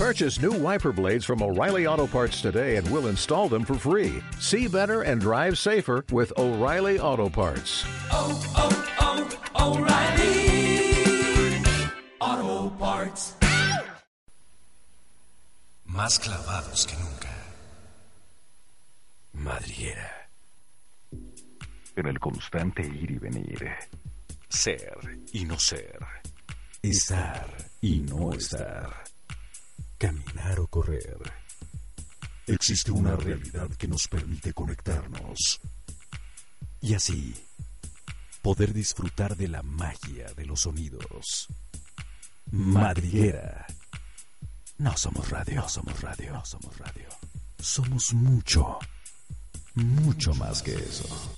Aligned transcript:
Purchase 0.00 0.40
new 0.40 0.52
wiper 0.52 0.92
blades 0.92 1.26
from 1.26 1.42
O'Reilly 1.42 1.86
Auto 1.86 2.06
Parts 2.06 2.40
today 2.40 2.76
and 2.76 2.90
we'll 2.90 3.08
install 3.08 3.50
them 3.50 3.66
for 3.66 3.74
free. 3.74 4.22
See 4.38 4.66
better 4.66 5.02
and 5.02 5.20
drive 5.20 5.58
safer 5.58 6.06
with 6.10 6.32
O'Reilly 6.38 6.98
Auto 6.98 7.28
Parts. 7.28 7.84
Oh, 8.10 8.32
oh, 8.56 8.72
oh, 9.58 9.76
O'Reilly 9.76 11.62
Auto 12.18 12.70
Parts. 12.78 13.34
Más 15.86 16.18
clavados 16.18 16.86
que 16.86 16.96
nunca. 16.96 17.28
Madriguera. 19.34 20.28
En 21.96 22.06
el 22.06 22.18
constante 22.18 22.86
ir 22.86 23.10
y 23.10 23.18
venir. 23.18 23.68
Ser 24.48 25.18
y 25.34 25.44
no 25.44 25.58
ser. 25.58 25.98
Estar 26.82 27.54
y 27.82 27.98
no 27.98 28.32
estar. 28.32 29.09
Caminar 30.00 30.58
o 30.60 30.66
correr. 30.66 31.18
Existe 32.46 32.90
una 32.90 33.16
realidad 33.16 33.68
que 33.76 33.86
nos 33.86 34.08
permite 34.08 34.54
conectarnos. 34.54 35.60
Y 36.80 36.94
así, 36.94 37.34
poder 38.40 38.72
disfrutar 38.72 39.36
de 39.36 39.48
la 39.48 39.62
magia 39.62 40.32
de 40.32 40.46
los 40.46 40.62
sonidos. 40.62 41.48
Madriguera. 42.50 43.66
No 44.78 44.96
somos 44.96 45.28
radio, 45.28 45.68
somos 45.68 46.00
radio, 46.00 46.42
somos 46.46 46.78
radio. 46.78 47.08
Somos 47.58 48.14
mucho, 48.14 48.78
mucho 49.74 50.34
más 50.34 50.62
que 50.62 50.76
eso. 50.76 51.36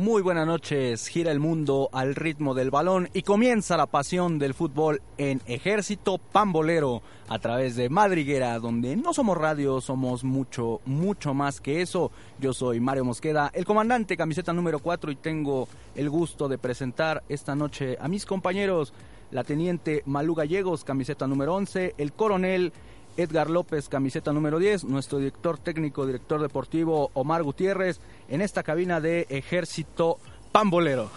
Muy 0.00 0.22
buenas 0.22 0.46
noches, 0.46 1.08
gira 1.08 1.30
el 1.30 1.40
mundo 1.40 1.90
al 1.92 2.14
ritmo 2.14 2.54
del 2.54 2.70
balón 2.70 3.10
y 3.12 3.20
comienza 3.20 3.76
la 3.76 3.84
pasión 3.84 4.38
del 4.38 4.54
fútbol 4.54 5.02
en 5.18 5.42
Ejército 5.44 6.16
Pambolero 6.16 7.02
a 7.28 7.38
través 7.38 7.76
de 7.76 7.90
Madriguera, 7.90 8.58
donde 8.60 8.96
no 8.96 9.12
somos 9.12 9.36
radio, 9.36 9.78
somos 9.82 10.24
mucho, 10.24 10.80
mucho 10.86 11.34
más 11.34 11.60
que 11.60 11.82
eso. 11.82 12.12
Yo 12.38 12.54
soy 12.54 12.80
Mario 12.80 13.04
Mosqueda, 13.04 13.50
el 13.52 13.66
comandante 13.66 14.16
camiseta 14.16 14.54
número 14.54 14.78
4 14.78 15.10
y 15.10 15.16
tengo 15.16 15.68
el 15.94 16.08
gusto 16.08 16.48
de 16.48 16.56
presentar 16.56 17.22
esta 17.28 17.54
noche 17.54 17.98
a 18.00 18.08
mis 18.08 18.24
compañeros, 18.24 18.94
la 19.30 19.44
teniente 19.44 20.02
Malú 20.06 20.34
Gallegos, 20.34 20.82
camiseta 20.82 21.26
número 21.26 21.54
11, 21.56 21.96
el 21.98 22.14
coronel 22.14 22.72
Edgar 23.16 23.50
López, 23.50 23.88
camiseta 23.88 24.32
número 24.32 24.58
10, 24.58 24.84
nuestro 24.84 25.18
director 25.18 25.58
técnico, 25.58 26.06
director 26.06 26.40
deportivo 26.40 27.10
Omar 27.14 27.42
Gutiérrez, 27.42 28.00
en 28.28 28.40
esta 28.40 28.62
cabina 28.62 29.00
de 29.00 29.26
Ejército 29.28 30.18
Pambolero. 30.52 31.10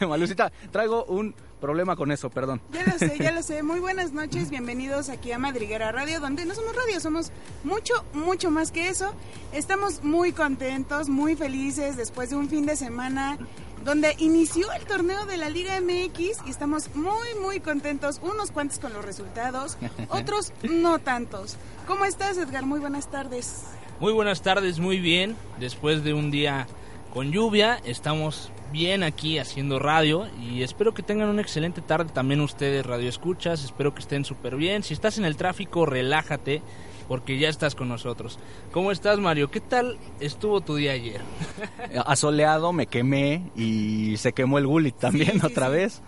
Malucita, 0.08 0.52
traigo 0.70 1.04
un 1.04 1.34
problema 1.62 1.94
con 1.94 2.10
eso, 2.10 2.28
perdón. 2.28 2.60
Ya 2.72 2.84
lo 2.84 2.98
sé, 2.98 3.16
ya 3.18 3.30
lo 3.30 3.42
sé. 3.50 3.62
Muy 3.62 3.78
buenas 3.78 4.12
noches, 4.12 4.50
bienvenidos 4.50 5.08
aquí 5.08 5.30
a 5.30 5.38
Madriguera 5.38 5.92
Radio, 5.92 6.18
donde 6.18 6.44
no 6.44 6.54
somos 6.56 6.74
radio, 6.74 6.98
somos 6.98 7.30
mucho, 7.62 7.94
mucho 8.12 8.50
más 8.50 8.72
que 8.72 8.88
eso. 8.88 9.14
Estamos 9.52 10.02
muy 10.02 10.32
contentos, 10.32 11.08
muy 11.08 11.36
felices 11.36 11.96
después 11.96 12.30
de 12.30 12.36
un 12.36 12.48
fin 12.48 12.66
de 12.66 12.74
semana 12.74 13.38
donde 13.84 14.14
inició 14.18 14.72
el 14.72 14.84
torneo 14.84 15.24
de 15.24 15.36
la 15.36 15.48
Liga 15.48 15.80
MX 15.80 16.46
y 16.46 16.50
estamos 16.50 16.94
muy, 16.96 17.28
muy 17.40 17.60
contentos, 17.60 18.20
unos 18.22 18.50
cuantos 18.50 18.80
con 18.80 18.92
los 18.92 19.04
resultados, 19.04 19.78
otros 20.08 20.52
no 20.68 20.98
tantos. 20.98 21.56
¿Cómo 21.86 22.04
estás, 22.04 22.38
Edgar? 22.38 22.66
Muy 22.66 22.80
buenas 22.80 23.08
tardes. 23.08 23.62
Muy 24.00 24.12
buenas 24.12 24.42
tardes, 24.42 24.80
muy 24.80 24.98
bien. 24.98 25.36
Después 25.60 26.02
de 26.02 26.12
un 26.12 26.32
día 26.32 26.66
con 27.12 27.30
lluvia, 27.30 27.78
estamos 27.84 28.50
bien 28.72 29.02
aquí 29.02 29.38
haciendo 29.38 29.78
radio 29.78 30.26
y 30.40 30.62
espero 30.62 30.94
que 30.94 31.02
tengan 31.02 31.28
una 31.28 31.42
excelente 31.42 31.82
tarde 31.82 32.10
también 32.10 32.40
ustedes, 32.40 32.86
radio 32.86 33.08
escuchas. 33.08 33.62
Espero 33.64 33.94
que 33.94 34.00
estén 34.00 34.24
súper 34.24 34.56
bien. 34.56 34.82
Si 34.82 34.94
estás 34.94 35.18
en 35.18 35.26
el 35.26 35.36
tráfico, 35.36 35.84
relájate 35.84 36.62
porque 37.08 37.38
ya 37.38 37.50
estás 37.50 37.74
con 37.74 37.88
nosotros. 37.88 38.38
¿Cómo 38.70 38.92
estás, 38.92 39.18
Mario? 39.18 39.50
¿Qué 39.50 39.60
tal 39.60 39.98
estuvo 40.20 40.62
tu 40.62 40.76
día 40.76 40.92
ayer? 40.92 41.20
Asoleado, 42.06 42.72
me 42.72 42.86
quemé 42.86 43.42
y 43.54 44.16
se 44.16 44.32
quemó 44.32 44.56
el 44.56 44.66
Gullit 44.66 44.96
también 44.96 45.40
sí, 45.40 45.46
otra 45.46 45.66
sí. 45.66 45.72
vez. 45.72 45.92
Sí, 45.94 46.02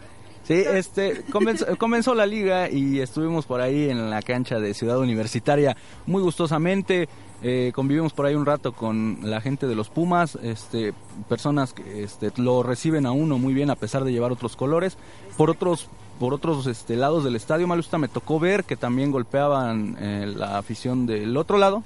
este, 0.49 1.23
comenzó, 1.31 1.67
comenzó 1.77 2.15
la 2.15 2.27
liga 2.27 2.71
y 2.71 3.01
estuvimos 3.01 3.47
por 3.47 3.61
ahí 3.61 3.89
en 3.89 4.11
la 4.11 4.21
cancha 4.23 4.59
de 4.61 4.75
Ciudad 4.75 4.99
Universitaria 4.99 5.77
muy 6.07 6.23
gustosamente. 6.23 7.09
eh, 7.43 7.73
convivimos 7.75 8.13
por 8.15 8.25
ahí 8.27 8.35
un 8.35 8.47
rato 8.47 8.73
con 8.73 9.19
la 9.23 9.41
gente 9.41 9.67
de 9.67 9.75
los 9.75 9.91
Pumas, 9.91 10.39
este, 10.43 10.95
personas 11.29 11.75
que 11.75 12.03
este, 12.03 12.33
lo 12.37 12.63
reciben 12.63 13.05
a 13.05 13.13
uno 13.13 13.37
muy 13.39 13.53
bien 13.53 13.69
a 13.71 13.77
pesar 13.77 14.05
de 14.05 14.13
llevar 14.13 14.33
otros 14.33 14.57
colores. 14.57 14.97
Por 15.37 15.51
otros, 15.51 15.89
por 16.19 16.33
otros 16.33 16.67
este, 16.67 16.97
lados 16.97 17.23
del 17.25 17.37
estadio, 17.37 17.67
Malusta 17.67 17.99
me 17.99 18.09
tocó 18.09 18.41
ver 18.41 18.65
que 18.65 18.77
también 18.77 19.11
golpeaban 19.11 19.97
eh, 20.01 20.33
la 20.35 20.57
afición 20.57 21.05
del 21.07 21.37
otro 21.37 21.59
lado, 21.59 21.83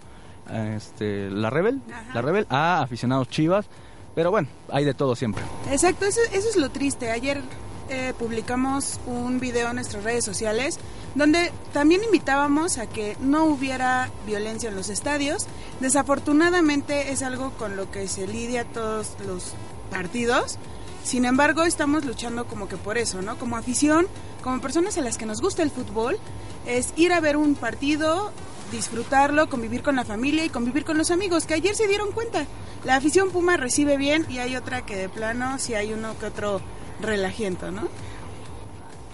eh, 0.50 0.74
este, 0.76 1.28
la 1.30 1.50
Rebel, 1.50 1.80
Ajá. 1.92 2.14
la 2.14 2.22
Rebel, 2.22 2.46
a 2.50 2.80
aficionados 2.82 3.28
Chivas. 3.28 3.66
Pero 4.14 4.30
bueno, 4.30 4.48
hay 4.70 4.84
de 4.84 4.94
todo 4.94 5.14
siempre. 5.16 5.42
Exacto, 5.70 6.04
eso, 6.04 6.20
eso 6.32 6.48
es 6.48 6.56
lo 6.56 6.70
triste. 6.70 7.10
Ayer 7.10 7.40
eh, 7.88 8.12
publicamos 8.18 9.00
un 9.06 9.40
video 9.40 9.68
en 9.68 9.76
nuestras 9.76 10.04
redes 10.04 10.24
sociales 10.24 10.78
donde 11.14 11.52
también 11.72 12.02
invitábamos 12.04 12.78
a 12.78 12.86
que 12.86 13.16
no 13.20 13.44
hubiera 13.46 14.10
violencia 14.26 14.68
en 14.68 14.76
los 14.76 14.88
estadios. 14.88 15.46
Desafortunadamente 15.80 17.12
es 17.12 17.22
algo 17.22 17.50
con 17.52 17.76
lo 17.76 17.90
que 17.90 18.06
se 18.08 18.26
lidia 18.26 18.64
todos 18.64 19.16
los 19.26 19.54
partidos. 19.90 20.58
Sin 21.02 21.24
embargo, 21.24 21.62
estamos 21.62 22.04
luchando 22.04 22.46
como 22.46 22.68
que 22.68 22.76
por 22.76 22.98
eso, 22.98 23.22
¿no? 23.22 23.38
Como 23.38 23.56
afición, 23.56 24.06
como 24.42 24.60
personas 24.60 24.98
a 24.98 25.00
las 25.00 25.16
que 25.16 25.26
nos 25.26 25.40
gusta 25.40 25.62
el 25.62 25.70
fútbol, 25.70 26.18
es 26.66 26.92
ir 26.96 27.12
a 27.12 27.20
ver 27.20 27.36
un 27.36 27.54
partido, 27.54 28.30
disfrutarlo, 28.70 29.48
convivir 29.48 29.82
con 29.82 29.96
la 29.96 30.04
familia 30.04 30.44
y 30.44 30.50
convivir 30.50 30.84
con 30.84 30.98
los 30.98 31.10
amigos, 31.10 31.46
que 31.46 31.54
ayer 31.54 31.74
se 31.74 31.86
dieron 31.86 32.12
cuenta. 32.12 32.46
La 32.84 32.96
afición 32.96 33.30
Puma 33.30 33.56
recibe 33.56 33.96
bien 33.96 34.26
y 34.28 34.38
hay 34.38 34.56
otra 34.56 34.84
que 34.84 34.96
de 34.96 35.08
plano, 35.08 35.58
si 35.58 35.74
hay 35.74 35.92
uno 35.92 36.18
que 36.18 36.26
otro 36.26 36.60
relajiento, 37.00 37.70
¿no? 37.70 37.88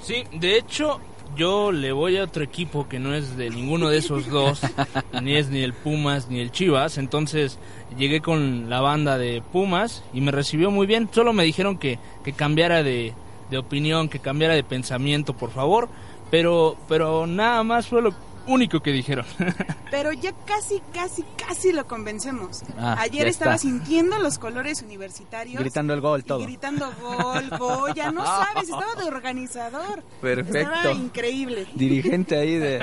Sí, 0.03 0.25
de 0.33 0.59
hecho, 0.59 1.01
yo 1.37 1.73
le 1.73 1.93
voy 1.93 2.17
a 2.17 2.25
otro 2.25 2.45
equipo 2.45 2.89
que 2.89 2.99
no 2.99 3.15
es 3.15 3.37
de 3.37 3.51
ninguno 3.51 3.89
de 3.89 3.99
esos 3.99 4.29
dos, 4.29 4.61
ni 5.23 5.35
es 5.37 5.49
ni 5.49 5.61
el 5.61 5.73
Pumas 5.73 6.29
ni 6.29 6.41
el 6.41 6.53
Chivas, 6.53 6.99
entonces 6.99 7.59
llegué 7.97 8.21
con 8.21 8.69
la 8.69 8.81
banda 8.81 9.19
de 9.19 9.43
Pumas 9.53 10.05
y 10.13 10.21
me 10.21 10.31
recibió 10.31 10.71
muy 10.71 10.87
bien, 10.87 11.09
solo 11.13 11.33
me 11.33 11.45
dijeron 11.45 11.79
que, 11.79 11.99
que 12.23 12.33
cambiara 12.33 12.83
de, 12.83 13.15
de 13.51 13.59
opinión, 13.59 14.09
que 14.09 14.19
cambiara 14.19 14.55
de 14.55 14.65
pensamiento, 14.65 15.35
por 15.35 15.51
favor, 15.51 15.89
pero, 16.31 16.77
pero 16.89 17.27
nada 17.27 17.63
más 17.63 17.87
fue 17.87 18.03
lo 18.03 18.15
único 18.47 18.81
que 18.81 18.93
dijeron. 18.93 19.25
Pero 19.91 20.13
ya 20.13 20.33
casi, 20.45 20.81
casi, 20.93 21.25
casi 21.37 21.73
lo 21.73 21.87
convencemos. 21.87 22.63
Ah, 22.79 22.97
Ayer 23.01 23.27
estaba 23.27 23.55
está. 23.55 23.69
sintiendo 23.69 24.19
los 24.19 24.39
colores 24.39 24.83
universitarios. 24.83 25.61
Gritando 25.61 25.95
el 25.95 26.01
gol, 26.01 26.21
y 26.21 26.23
todo. 26.25 26.41
gritando 26.41 26.91
gol, 27.01 27.51
gol, 27.59 27.95
ya 27.95 28.11
no 28.13 28.25
sabes, 28.25 28.65
estaba 28.65 28.95
de 28.97 29.05
organizador. 29.09 30.03
Perfecto. 30.21 30.59
Estaba 30.59 30.93
increíble. 30.93 31.67
Dirigente 31.75 32.37
ahí 32.37 32.57
de, 32.57 32.83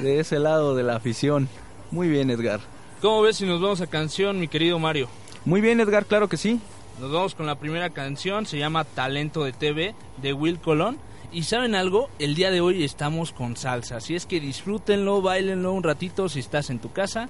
de 0.00 0.20
ese 0.20 0.38
lado 0.38 0.74
de 0.74 0.82
la 0.82 0.96
afición. 0.96 1.48
Muy 1.90 2.08
bien, 2.08 2.30
Edgar. 2.30 2.60
¿Cómo 3.00 3.22
ves 3.22 3.36
si 3.36 3.46
nos 3.46 3.60
vamos 3.60 3.80
a 3.80 3.86
canción, 3.86 4.40
mi 4.40 4.48
querido 4.48 4.78
Mario? 4.78 5.08
Muy 5.44 5.60
bien, 5.60 5.78
Edgar, 5.80 6.06
claro 6.06 6.28
que 6.28 6.36
sí. 6.36 6.60
Nos 6.98 7.12
vamos 7.12 7.34
con 7.34 7.44
la 7.46 7.56
primera 7.58 7.90
canción, 7.90 8.46
se 8.46 8.58
llama 8.58 8.84
Talento 8.84 9.44
de 9.44 9.52
TV 9.52 9.94
de 10.22 10.32
Will 10.32 10.58
Colón. 10.58 10.98
Y 11.32 11.42
saben 11.42 11.74
algo, 11.74 12.08
el 12.18 12.34
día 12.34 12.50
de 12.50 12.60
hoy 12.60 12.84
estamos 12.84 13.32
con 13.32 13.56
salsa, 13.56 13.96
así 13.96 14.14
es 14.14 14.26
que 14.26 14.40
disfrútenlo, 14.40 15.20
bailenlo 15.20 15.72
un 15.72 15.82
ratito 15.82 16.28
si 16.28 16.40
estás 16.40 16.70
en 16.70 16.78
tu 16.78 16.92
casa, 16.92 17.28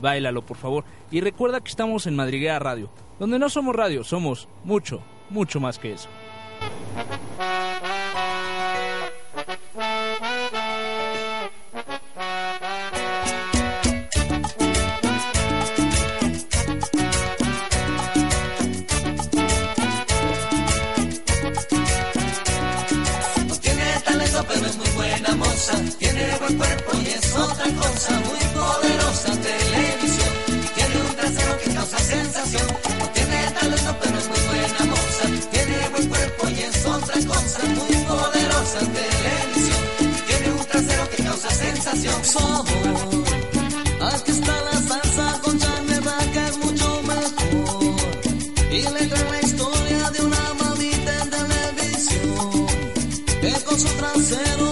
bailalo 0.00 0.42
por 0.42 0.56
favor. 0.56 0.84
Y 1.10 1.20
recuerda 1.20 1.60
que 1.60 1.70
estamos 1.70 2.06
en 2.06 2.16
Madriguera 2.16 2.58
Radio, 2.58 2.90
donde 3.18 3.38
no 3.38 3.48
somos 3.48 3.74
radio, 3.74 4.04
somos 4.04 4.48
mucho, 4.64 5.00
mucho 5.30 5.60
más 5.60 5.78
que 5.78 5.92
eso. 5.92 6.08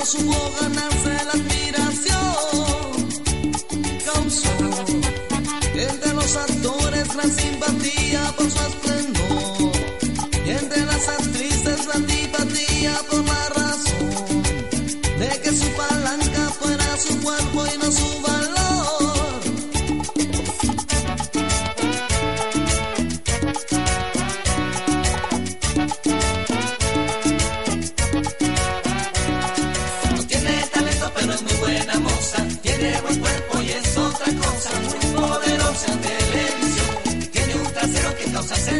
Su 0.05 0.19
trasero 0.19 0.94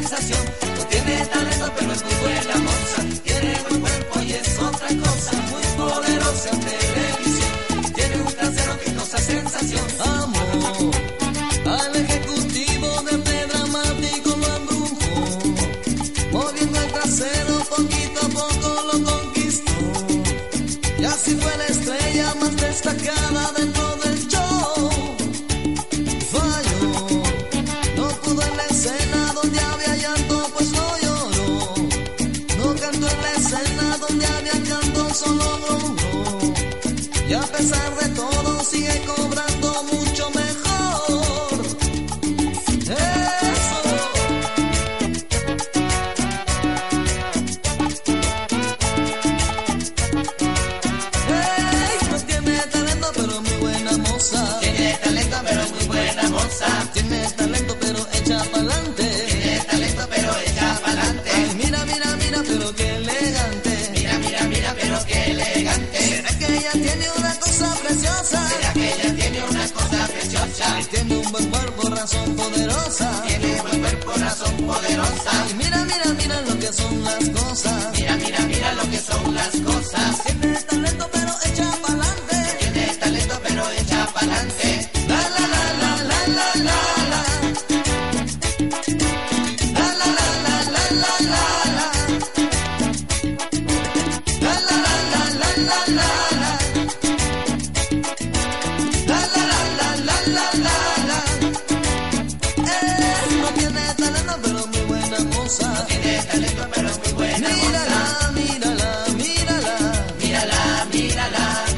sensación. 0.03 0.44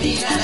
Navidad. 0.06 0.35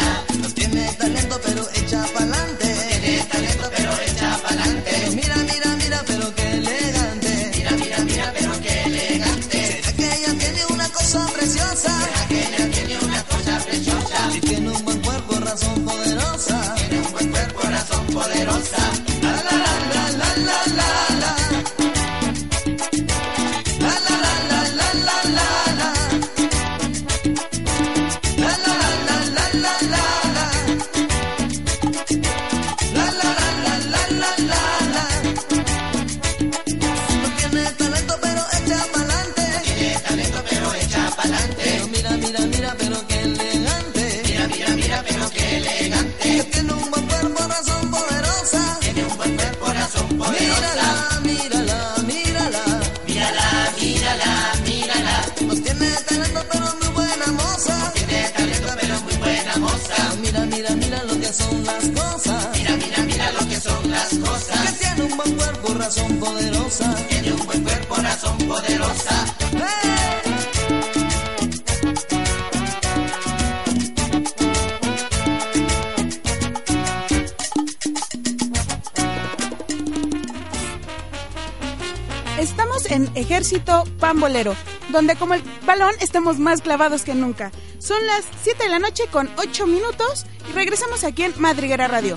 bolero, 84.23 84.55
donde 84.91 85.17
como 85.17 85.35
el 85.35 85.43
balón 85.67 85.93
estamos 86.01 86.39
más 86.39 86.63
clavados 86.63 87.03
que 87.03 87.13
nunca. 87.13 87.51
Son 87.81 88.07
las 88.07 88.25
7 88.45 88.63
de 88.63 88.71
la 88.71 88.79
noche 88.79 89.09
con 89.11 89.29
8 89.37 89.67
minutos 89.67 90.27
y 90.49 90.53
regresamos 90.53 91.03
aquí 91.03 91.25
en 91.25 91.35
Madriguera 91.39 91.89
Radio. 91.89 92.15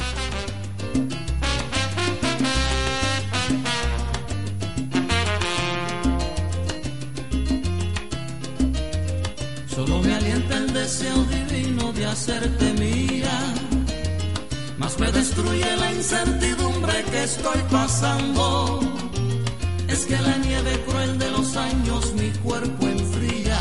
Es 19.95 20.05
que 20.07 20.17
la 20.17 20.37
nieve 20.39 20.83
cruel 20.85 21.17
de 21.17 21.31
los 21.31 21.55
años 21.55 22.13
mi 22.15 22.29
cuerpo 22.43 22.85
enfría 22.85 23.57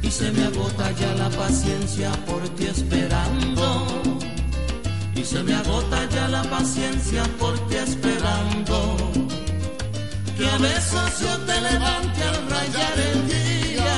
y 0.00 0.10
se 0.10 0.32
me 0.32 0.42
agota 0.44 0.90
ya 0.92 1.12
la 1.16 1.28
paciencia 1.28 2.10
por 2.24 2.42
ti 2.56 2.64
esperando. 2.64 3.68
Y 5.14 5.22
se 5.22 5.42
me 5.42 5.54
agota 5.54 6.08
ya 6.08 6.28
la 6.28 6.42
paciencia 6.44 7.24
por 7.38 7.58
ti 7.68 7.76
esperando. 7.76 8.96
Que 10.38 10.46
a 10.48 10.56
veces 10.56 11.10
yo 11.20 11.32
te 11.48 11.60
levante 11.60 12.22
al 12.30 12.50
rayar 12.54 12.98
el 13.12 13.28
día 13.28 13.96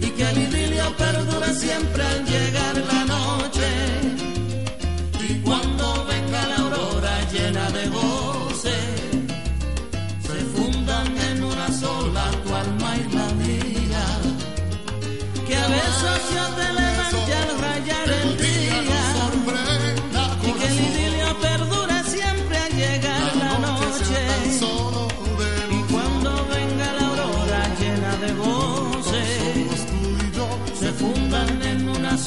y 0.00 0.08
que 0.10 0.24
el 0.30 0.38
idilio 0.38 0.96
perdure 0.96 1.54
siempre 1.54 2.02
al 2.02 2.24
llegar 2.24 2.81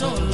una 0.01 0.25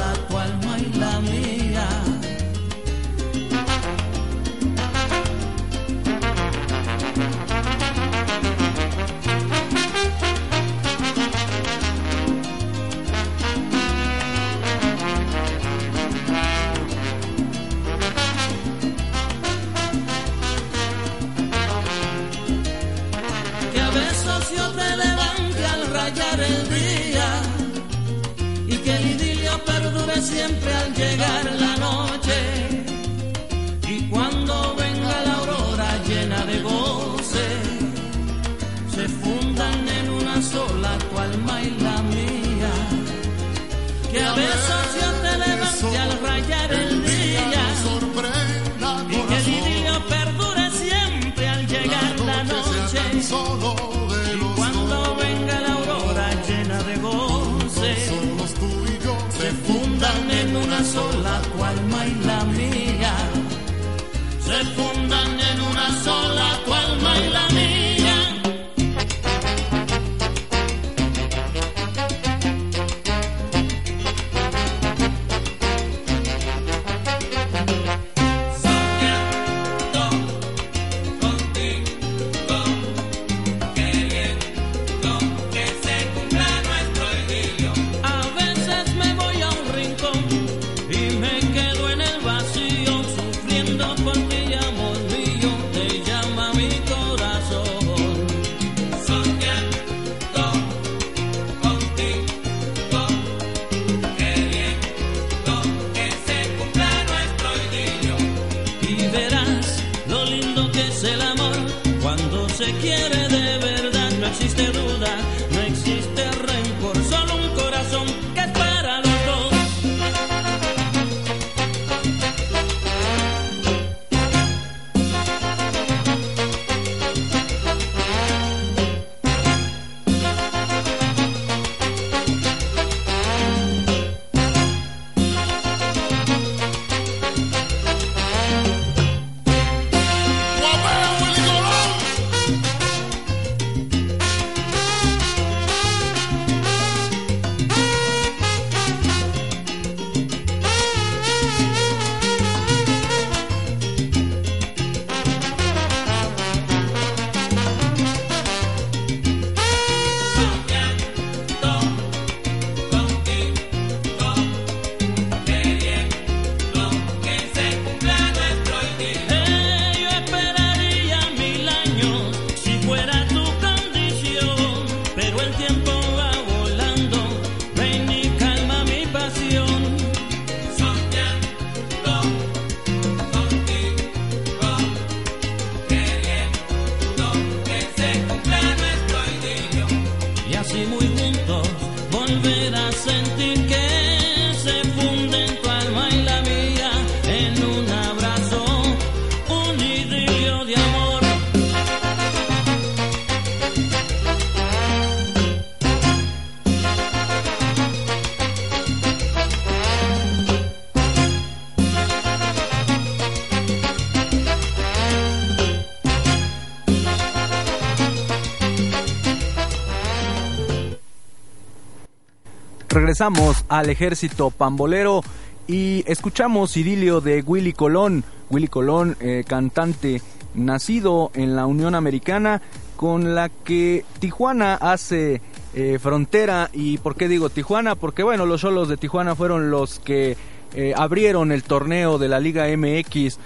Regresamos 223.22 223.64
al 223.68 223.88
ejército 223.88 224.50
pambolero 224.50 225.22
y 225.68 226.02
escuchamos 226.08 226.76
idilio 226.76 227.20
de 227.20 227.40
Willy 227.42 227.72
Colón. 227.72 228.24
Willy 228.50 228.66
Colón, 228.66 229.16
eh, 229.20 229.44
cantante 229.46 230.20
nacido 230.56 231.30
en 231.34 231.54
la 231.54 231.66
Unión 231.66 231.94
Americana, 231.94 232.60
con 232.96 233.36
la 233.36 233.48
que 233.48 234.04
Tijuana 234.18 234.74
hace 234.74 235.40
eh, 235.72 236.00
frontera. 236.02 236.68
¿Y 236.72 236.98
por 236.98 237.14
qué 237.14 237.28
digo 237.28 237.48
Tijuana? 237.48 237.94
Porque 237.94 238.24
bueno, 238.24 238.44
los 238.44 238.62
solos 238.62 238.88
de 238.88 238.96
Tijuana 238.96 239.36
fueron 239.36 239.70
los 239.70 240.00
que 240.00 240.36
eh, 240.74 240.92
abrieron 240.96 241.52
el 241.52 241.62
torneo 241.62 242.18
de 242.18 242.28
la 242.28 242.40
Liga 242.40 242.66
MX 242.76 243.38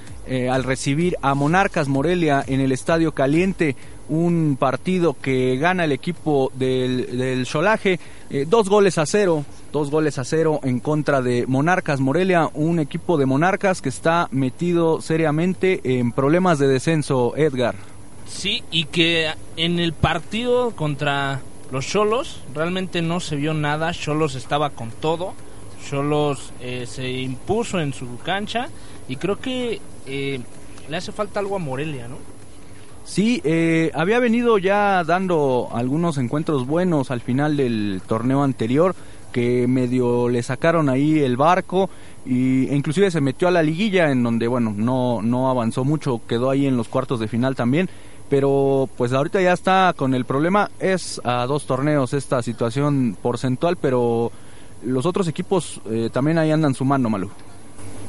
al 0.51 0.65
recibir 0.65 1.17
a 1.23 1.35
Monarcas 1.35 1.87
Morelia 1.87 2.43
en 2.49 2.61
el 2.61 2.73
Estadio 2.73 3.13
Caliente, 3.13 3.77
un 4.09 4.57
partido 4.59 5.15
que 5.21 5.57
gana 5.57 5.85
el 5.85 5.93
equipo 5.93 6.51
del, 6.55 7.17
del 7.17 7.47
Cholaje, 7.47 7.99
eh, 8.31 8.45
dos 8.49 8.69
goles 8.69 8.99
a 8.99 9.07
cero, 9.07 9.45
dos 9.77 9.91
goles 9.91 10.19
a 10.19 10.25
cero 10.25 10.59
en 10.63 10.81
contra 10.81 11.21
de 11.21 11.47
Monarcas 11.47 12.01
Morelia, 12.01 12.49
un 12.55 12.79
equipo 12.79 13.19
de 13.19 13.27
Monarcas 13.27 13.83
que 13.83 13.91
está 13.91 14.27
metido 14.31 15.03
seriamente 15.03 15.83
en 15.85 16.13
problemas 16.13 16.59
de 16.59 16.67
descenso, 16.67 17.37
Edgar. 17.37 17.75
Sí, 18.27 18.65
y 18.71 18.85
que 18.85 19.31
en 19.59 19.79
el 19.79 19.93
partido 19.93 20.71
contra 20.71 21.43
los 21.71 21.87
Cholos 21.87 22.41
realmente 22.55 23.03
no 23.03 23.21
se 23.21 23.37
vio 23.37 23.53
nada. 23.53 23.93
Cholos 23.93 24.35
estaba 24.35 24.71
con 24.71 24.91
todo. 24.93 25.35
Cholos 25.87 26.55
eh, 26.63 26.87
se 26.87 27.11
impuso 27.11 27.79
en 27.79 27.93
su 27.93 28.17
cancha 28.25 28.71
y 29.09 29.17
creo 29.17 29.39
que 29.39 29.79
eh, 30.07 30.41
le 30.89 30.97
hace 30.97 31.13
falta 31.13 31.39
algo 31.39 31.57
a 31.57 31.59
Morelia, 31.59 32.09
¿no? 32.09 32.17
Sí, 33.05 33.43
eh, 33.45 33.91
había 33.95 34.21
venido 34.21 34.57
ya 34.57 35.05
dando 35.05 35.69
algunos 35.73 36.17
encuentros 36.17 36.67
buenos 36.67 37.11
al 37.11 37.21
final 37.21 37.59
del 37.59 38.01
torneo 38.07 38.43
anterior 38.43 38.97
que 39.37 39.67
medio 39.69 40.31
le 40.31 40.43
sacaron 40.43 40.89
ahí 40.89 41.19
el 41.19 41.37
barco 41.37 41.91
y, 42.25 42.69
e 42.69 42.75
inclusive 42.75 43.11
se 43.11 43.21
metió 43.21 43.49
a 43.49 43.51
la 43.51 43.63
liguilla 43.63 44.11
en 44.11 44.23
donde 44.23 44.49
bueno 44.49 44.73
no 44.75 45.21
no 45.21 45.51
avanzó 45.51 45.85
mucho 45.85 46.23
quedó 46.27 46.49
ahí 46.49 46.67
en 46.67 46.79
los 46.79 46.89
cuartos 46.89 47.21
de 47.21 47.29
final 47.29 47.55
también 47.55 47.91
pero 48.31 48.89
pues 48.97 49.13
ahorita 49.13 49.43
ya 49.43 49.53
está 49.53 49.93
con 49.95 50.15
el 50.15 50.25
problema 50.25 50.71
es 50.81 51.21
a 51.23 51.45
dos 51.45 51.67
torneos 51.67 52.15
esta 52.15 52.41
situación 52.41 53.15
porcentual 53.21 53.77
pero 53.77 54.33
los 54.83 55.05
otros 55.05 55.29
equipos 55.29 55.83
eh, 55.91 56.09
también 56.11 56.39
ahí 56.39 56.51
andan 56.51 56.75
sumando, 56.75 57.11
Malú. 57.11 57.29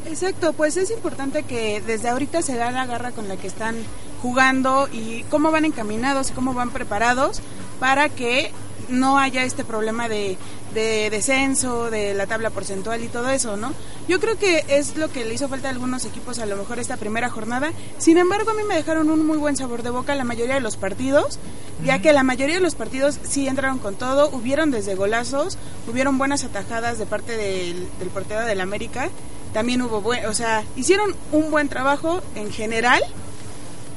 Exacto, 0.06 0.54
pues 0.54 0.78
es 0.78 0.92
importante 0.92 1.44
que 1.44 1.82
desde 1.86 2.08
ahorita 2.08 2.42
se 2.42 2.56
da 2.56 2.72
la 2.72 2.86
garra 2.86 3.12
con 3.12 3.28
la 3.28 3.36
que 3.36 3.48
están 3.48 3.76
jugando 4.22 4.88
y 4.94 5.24
cómo 5.24 5.52
van 5.52 5.66
encaminados 5.66 6.30
y 6.30 6.34
cómo 6.34 6.54
van 6.54 6.70
preparados 6.70 7.42
para 7.82 8.08
que 8.08 8.52
no 8.90 9.18
haya 9.18 9.44
este 9.44 9.64
problema 9.64 10.08
de, 10.10 10.38
de 10.74 11.10
descenso, 11.10 11.90
de 11.90 12.14
la 12.14 12.28
tabla 12.28 12.50
porcentual 12.50 13.04
y 13.04 13.08
todo 13.08 13.30
eso, 13.30 13.58
¿no? 13.58 13.74
Yo 14.08 14.20
creo 14.20 14.38
que 14.38 14.64
es 14.70 14.96
lo 14.98 15.12
que 15.12 15.26
le 15.26 15.34
hizo 15.34 15.50
falta 15.50 15.68
a 15.68 15.72
algunos 15.72 16.06
equipos 16.06 16.40
a 16.40 16.46
lo 16.46 16.56
mejor 16.56 16.80
esta 16.80 16.98
primera 16.98 17.30
jornada. 17.30 17.72
Sin 17.98 18.18
embargo, 18.18 18.52
a 18.52 18.54
mí 18.54 18.64
me 18.68 18.76
dejaron 18.76 19.10
un 19.10 19.26
muy 19.26 19.38
buen 19.38 19.58
sabor 19.58 19.84
de 19.84 19.90
boca 19.90 20.16
la 20.16 20.24
mayoría 20.24 20.56
de 20.56 20.62
los 20.62 20.78
partidos, 20.78 21.40
ya 21.84 22.00
que 22.00 22.14
la 22.14 22.24
mayoría 22.24 22.56
de 22.56 22.62
los 22.62 22.76
partidos 22.76 23.20
sí 23.24 23.48
entraron 23.48 23.80
con 23.80 23.96
todo, 23.96 24.30
hubieron 24.30 24.72
desde 24.72 24.96
golazos, 24.96 25.58
hubieron 25.88 26.18
buenas 26.18 26.44
atajadas 26.44 26.98
de 26.98 27.06
parte 27.06 27.36
del, 27.36 27.88
del 28.00 28.10
portero 28.10 28.46
del 28.46 28.62
América, 28.62 29.10
también 29.54 29.82
hubo 29.82 30.02
buen, 30.02 30.26
o 30.26 30.34
sea, 30.34 30.64
hicieron 30.76 31.16
un 31.32 31.52
buen 31.52 31.70
trabajo 31.70 32.22
en 32.36 32.52
general. 32.52 33.02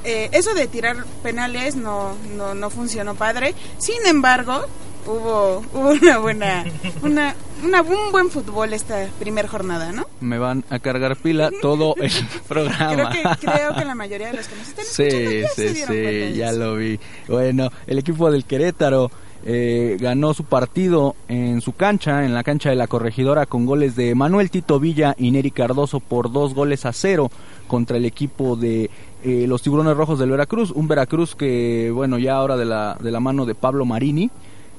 Eh, 0.05 0.31
eso 0.33 0.55
de 0.55 0.67
tirar 0.67 1.05
penales 1.23 1.77
no, 1.77 2.15
no, 2.37 2.55
no 2.55 2.71
funcionó 2.71 3.15
padre. 3.15 3.55
Sin 3.79 4.07
embargo, 4.07 4.65
hubo, 5.07 5.63
hubo 5.75 5.91
una 5.91 6.19
buena, 6.19 6.65
una, 7.03 7.35
una, 7.65 7.83
un 7.83 8.11
buen 8.13 8.31
fútbol 8.31 8.73
esta 8.73 9.09
primera 9.19 9.49
jornada, 9.49 9.93
¿no? 9.93 10.07
Me 10.21 10.39
van 10.39 10.65
a 10.71 10.79
cargar 10.79 11.17
pila 11.17 11.51
todo 11.61 11.95
el 11.97 12.11
programa. 12.49 13.11
Creo 13.11 13.11
que, 13.11 13.47
creo 13.47 13.75
que 13.75 13.85
la 13.85 13.95
mayoría 13.95 14.29
de 14.29 14.35
los 14.39 14.49
que 14.49 14.57
nos 14.57 14.69
están 14.69 14.85
Sí, 14.85 15.03
escuchando 15.03 15.41
ya 15.41 15.49
se 15.51 15.69
sí, 15.69 15.75
dieron 15.75 16.33
sí, 16.33 16.39
ya 16.39 16.53
lo 16.53 16.77
vi. 16.77 16.99
Bueno, 17.29 17.71
el 17.87 17.99
equipo 17.99 18.31
del 18.31 18.45
Querétaro 18.45 19.11
eh, 19.45 19.97
ganó 19.99 20.35
su 20.35 20.45
partido 20.45 21.17
en 21.29 21.61
su 21.63 21.73
cancha, 21.73 22.25
en 22.25 22.35
la 22.35 22.43
cancha 22.43 22.69
de 22.71 22.77
la 22.77 22.87
corregidora, 22.87 23.47
con 23.47 23.65
goles 23.67 23.97
de 23.97 24.15
Manuel 24.15 24.51
Tito 24.51 24.79
Villa 24.79 25.15
y 25.19 25.31
Neri 25.31 25.51
Cardoso 25.51 26.01
por 26.01 26.31
dos 26.31 26.55
goles 26.55 26.85
a 26.85 26.93
cero 26.93 27.31
contra 27.67 27.97
el 27.97 28.05
equipo 28.05 28.57
de 28.57 28.91
eh, 29.25 29.47
los 29.47 29.63
Tiburones 29.63 29.97
Rojos 29.97 30.19
del 30.19 30.31
Veracruz. 30.31 30.71
Un 30.71 30.89
Veracruz 30.89 31.35
que, 31.35 31.91
bueno, 31.93 32.19
ya 32.19 32.37
ahora 32.37 32.57
de 32.57 32.65
la, 32.65 32.97
de 33.01 33.11
la 33.11 33.21
mano 33.21 33.47
de 33.47 33.55
Pablo 33.55 33.85
Marini. 33.85 34.31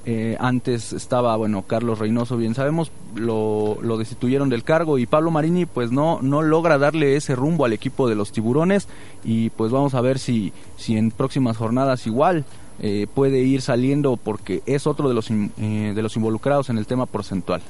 Eh, 0.03 0.35
antes 0.39 0.93
estaba, 0.93 1.35
bueno, 1.35 1.61
Carlos 1.61 1.99
Reynoso, 1.99 2.35
bien 2.35 2.55
sabemos, 2.55 2.91
lo, 3.15 3.77
lo 3.83 3.97
destituyeron 3.97 4.49
del 4.49 4.63
cargo 4.63 4.97
y 4.97 5.05
Pablo 5.05 5.29
Marini 5.29 5.67
pues 5.67 5.91
no, 5.91 6.19
no 6.23 6.41
logra 6.41 6.79
darle 6.79 7.15
ese 7.15 7.35
rumbo 7.35 7.65
al 7.65 7.73
equipo 7.73 8.09
de 8.09 8.15
los 8.15 8.31
tiburones 8.31 8.87
y 9.23 9.51
pues 9.51 9.71
vamos 9.71 9.93
a 9.93 10.01
ver 10.01 10.17
si, 10.17 10.53
si 10.75 10.97
en 10.97 11.11
próximas 11.11 11.55
jornadas 11.55 12.07
igual 12.07 12.45
eh, 12.79 13.05
puede 13.13 13.41
ir 13.41 13.61
saliendo 13.61 14.17
porque 14.17 14.63
es 14.65 14.87
otro 14.87 15.07
de 15.07 15.13
los, 15.13 15.29
eh, 15.29 15.93
de 15.93 16.01
los 16.01 16.15
involucrados 16.15 16.71
en 16.71 16.79
el 16.79 16.87
tema 16.87 17.05
porcentual. 17.05 17.61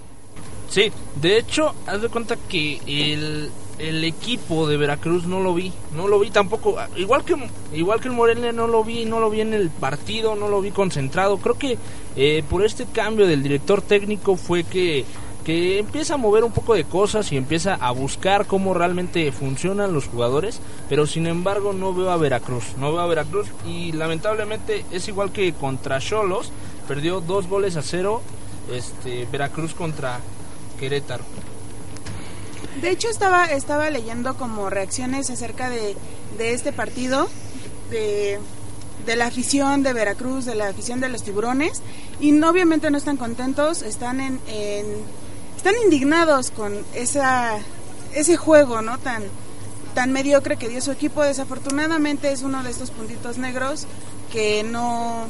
Sí, 0.72 0.90
de 1.18 1.38
hecho, 1.38 1.76
haz 1.86 2.02
de 2.02 2.08
cuenta 2.08 2.38
que 2.38 2.80
el, 2.88 3.52
el 3.78 4.06
equipo 4.06 4.66
de 4.68 4.78
Veracruz 4.78 5.26
no 5.26 5.42
lo 5.42 5.54
vi, 5.54 5.74
no 5.94 6.08
lo 6.08 6.18
vi 6.18 6.30
tampoco, 6.30 6.78
igual 6.96 7.26
que 7.26 7.36
igual 7.74 8.00
que 8.00 8.08
el 8.08 8.14
Morelia 8.14 8.54
no 8.54 8.68
lo 8.68 8.82
vi, 8.82 9.04
no 9.04 9.20
lo 9.20 9.30
vi 9.30 9.42
en 9.42 9.54
el 9.54 9.70
partido, 9.70 10.34
no 10.38 10.48
lo 10.48 10.62
vi 10.62 10.72
concentrado. 10.72 11.40
Creo 11.40 11.58
que 11.58 11.78
eh, 12.16 12.42
por 12.50 12.64
este 12.66 12.86
cambio 12.86 13.28
del 13.28 13.44
director 13.44 13.82
técnico 13.82 14.38
fue 14.38 14.64
que 14.64 15.04
que 15.44 15.80
empieza 15.80 16.14
a 16.14 16.18
mover 16.18 16.46
un 16.46 16.52
poco 16.54 16.74
de 16.74 16.86
cosas 16.86 17.32
y 17.32 17.38
empieza 17.38 17.74
a 17.74 17.92
buscar 17.92 18.46
cómo 18.46 18.74
realmente 18.74 19.30
funcionan 19.34 19.92
los 19.92 20.08
jugadores, 20.08 20.62
pero 20.88 21.06
sin 21.06 21.28
embargo 21.28 21.74
no 21.74 21.94
veo 21.94 22.12
a 22.12 22.18
Veracruz, 22.18 22.76
no 22.78 22.92
veo 22.94 23.02
a 23.02 23.08
Veracruz 23.08 23.48
y 23.68 23.92
lamentablemente 23.92 24.86
es 24.92 25.08
igual 25.10 25.32
que 25.32 25.52
contra 25.54 26.00
Cholos, 26.00 26.52
perdió 26.88 27.20
dos 27.20 27.48
goles 27.48 27.76
a 27.76 27.82
cero, 27.82 28.22
este 28.72 29.28
Veracruz 29.32 29.74
contra 29.74 30.20
Querétaro. 30.82 31.24
De 32.82 32.90
hecho, 32.90 33.08
estaba, 33.10 33.46
estaba 33.46 33.90
leyendo 33.90 34.36
como 34.36 34.70
reacciones 34.70 35.30
acerca 35.30 35.70
de, 35.70 35.96
de 36.38 36.54
este 36.54 36.74
partido, 36.74 37.30
de, 37.92 38.40
de 39.06 39.16
la 39.16 39.28
afición 39.28 39.84
de 39.84 39.94
Veracruz, 39.94 40.46
de 40.46 40.56
la 40.56 40.68
afición 40.70 41.00
de 41.00 41.08
los 41.10 41.24
tiburones, 41.24 41.82
y 42.20 42.32
no, 42.32 42.50
obviamente 42.50 42.90
no 42.90 42.98
están 42.98 43.18
contentos, 43.18 43.82
están 43.84 44.20
en, 44.20 44.40
en- 44.48 45.22
están 45.56 45.76
indignados 45.84 46.50
con 46.50 46.74
esa, 46.96 47.58
ese 48.16 48.36
juego, 48.36 48.82
¿no? 48.82 48.98
Tan, 48.98 49.22
tan 49.94 50.12
mediocre 50.12 50.58
que 50.58 50.68
dio 50.70 50.82
su 50.82 50.92
equipo. 50.92 51.22
Desafortunadamente 51.22 52.32
es 52.32 52.42
uno 52.42 52.64
de 52.64 52.72
estos 52.72 52.90
puntitos 52.90 53.38
negros 53.38 53.86
que 54.34 54.64
no, 54.64 55.28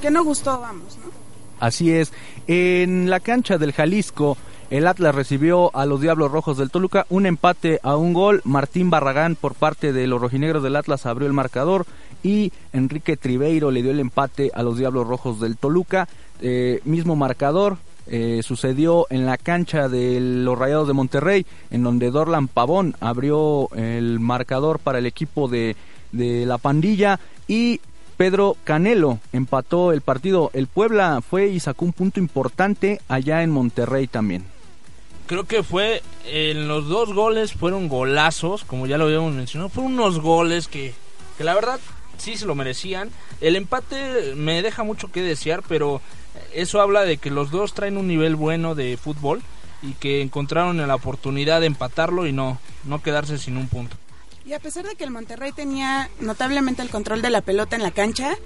que 0.00 0.10
no 0.10 0.24
gustó, 0.24 0.58
vamos, 0.60 0.96
¿no? 1.04 1.12
Así 1.60 1.92
es, 1.92 2.12
en 2.46 3.10
la 3.10 3.20
cancha 3.20 3.58
del 3.58 3.72
Jalisco, 3.72 4.36
el 4.74 4.88
Atlas 4.88 5.14
recibió 5.14 5.70
a 5.76 5.86
los 5.86 6.00
Diablos 6.00 6.32
Rojos 6.32 6.58
del 6.58 6.72
Toluca 6.72 7.06
un 7.08 7.26
empate 7.26 7.78
a 7.84 7.94
un 7.94 8.12
gol. 8.12 8.40
Martín 8.42 8.90
Barragán 8.90 9.36
por 9.36 9.54
parte 9.54 9.92
de 9.92 10.08
los 10.08 10.20
rojinegros 10.20 10.64
del 10.64 10.74
Atlas 10.74 11.06
abrió 11.06 11.28
el 11.28 11.32
marcador 11.32 11.86
y 12.24 12.50
Enrique 12.72 13.16
Tribeiro 13.16 13.70
le 13.70 13.82
dio 13.82 13.92
el 13.92 14.00
empate 14.00 14.50
a 14.52 14.64
los 14.64 14.76
Diablos 14.76 15.06
Rojos 15.06 15.38
del 15.38 15.58
Toluca. 15.58 16.08
Eh, 16.40 16.80
mismo 16.84 17.14
marcador 17.14 17.76
eh, 18.08 18.40
sucedió 18.42 19.06
en 19.10 19.26
la 19.26 19.36
cancha 19.36 19.88
de 19.88 20.18
los 20.18 20.58
Rayados 20.58 20.88
de 20.88 20.94
Monterrey, 20.94 21.46
en 21.70 21.84
donde 21.84 22.10
Dorlan 22.10 22.48
Pavón 22.48 22.96
abrió 22.98 23.68
el 23.76 24.18
marcador 24.18 24.80
para 24.80 24.98
el 24.98 25.06
equipo 25.06 25.46
de, 25.46 25.76
de 26.10 26.46
la 26.46 26.58
pandilla 26.58 27.20
y 27.46 27.80
Pedro 28.16 28.56
Canelo 28.64 29.20
empató 29.32 29.92
el 29.92 30.00
partido. 30.00 30.50
El 30.52 30.66
Puebla 30.66 31.20
fue 31.20 31.46
y 31.46 31.60
sacó 31.60 31.84
un 31.84 31.92
punto 31.92 32.18
importante 32.18 33.00
allá 33.06 33.44
en 33.44 33.52
Monterrey 33.52 34.08
también. 34.08 34.52
Creo 35.26 35.44
que 35.44 35.62
fue 35.62 36.02
en 36.26 36.68
los 36.68 36.88
dos 36.88 37.12
goles 37.14 37.52
fueron 37.52 37.88
golazos, 37.88 38.64
como 38.64 38.86
ya 38.86 38.98
lo 38.98 39.04
habíamos 39.04 39.32
mencionado, 39.32 39.70
fueron 39.70 39.94
unos 39.94 40.20
goles 40.20 40.68
que, 40.68 40.94
que 41.38 41.44
la 41.44 41.54
verdad 41.54 41.80
sí 42.18 42.36
se 42.36 42.46
lo 42.46 42.54
merecían. 42.54 43.10
El 43.40 43.56
empate 43.56 44.34
me 44.34 44.62
deja 44.62 44.82
mucho 44.82 45.10
que 45.10 45.22
desear, 45.22 45.62
pero 45.66 46.00
eso 46.52 46.80
habla 46.80 47.02
de 47.02 47.16
que 47.16 47.30
los 47.30 47.50
dos 47.50 47.74
traen 47.74 47.96
un 47.96 48.08
nivel 48.08 48.36
bueno 48.36 48.74
de 48.74 48.96
fútbol 48.96 49.42
y 49.82 49.92
que 49.94 50.22
encontraron 50.22 50.76
la 50.86 50.94
oportunidad 50.94 51.60
de 51.60 51.66
empatarlo 51.66 52.26
y 52.26 52.32
no 52.32 52.58
no 52.84 53.02
quedarse 53.02 53.38
sin 53.38 53.56
un 53.56 53.68
punto. 53.68 53.96
Y 54.44 54.52
a 54.52 54.60
pesar 54.60 54.86
de 54.86 54.94
que 54.94 55.04
el 55.04 55.10
Monterrey 55.10 55.52
tenía 55.52 56.10
notablemente 56.20 56.82
el 56.82 56.90
control 56.90 57.22
de 57.22 57.30
la 57.30 57.40
pelota 57.40 57.76
en 57.76 57.82
la 57.82 57.92
cancha, 57.92 58.36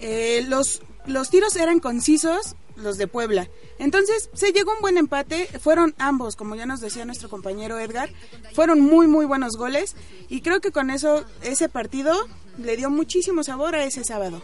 eh, 0.00 0.44
los, 0.48 0.82
los 1.06 1.30
tiros 1.30 1.54
eran 1.56 1.78
concisos, 1.78 2.56
los 2.76 2.98
de 2.98 3.06
Puebla. 3.06 3.48
Entonces 3.78 4.30
se 4.32 4.52
llegó 4.52 4.72
un 4.72 4.80
buen 4.80 4.98
empate, 4.98 5.46
fueron 5.60 5.94
ambos, 5.98 6.36
como 6.36 6.54
ya 6.54 6.66
nos 6.66 6.80
decía 6.80 7.04
nuestro 7.04 7.28
compañero 7.28 7.78
Edgar, 7.78 8.10
fueron 8.52 8.80
muy 8.80 9.06
muy 9.06 9.26
buenos 9.26 9.56
goles 9.56 9.96
y 10.28 10.40
creo 10.40 10.60
que 10.60 10.72
con 10.72 10.90
eso 10.90 11.24
ese 11.42 11.68
partido 11.68 12.14
le 12.58 12.76
dio 12.76 12.90
muchísimo 12.90 13.42
sabor 13.42 13.74
a 13.74 13.84
ese 13.84 14.04
sábado. 14.04 14.40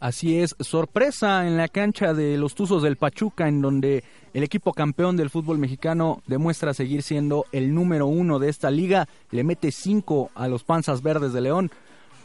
Así 0.00 0.38
es, 0.38 0.56
sorpresa 0.60 1.46
en 1.46 1.58
la 1.58 1.68
cancha 1.68 2.14
de 2.14 2.38
los 2.38 2.54
Tuzos 2.54 2.82
del 2.82 2.96
Pachuca, 2.96 3.48
en 3.48 3.60
donde 3.60 4.02
el 4.32 4.42
equipo 4.42 4.72
campeón 4.72 5.18
del 5.18 5.28
fútbol 5.28 5.58
mexicano 5.58 6.22
demuestra 6.26 6.72
seguir 6.72 7.02
siendo 7.02 7.44
el 7.52 7.74
número 7.74 8.06
uno 8.06 8.38
de 8.38 8.48
esta 8.48 8.70
liga, 8.70 9.08
le 9.30 9.44
mete 9.44 9.70
cinco 9.70 10.30
a 10.34 10.48
los 10.48 10.64
Panzas 10.64 11.02
Verdes 11.02 11.34
de 11.34 11.42
León, 11.42 11.70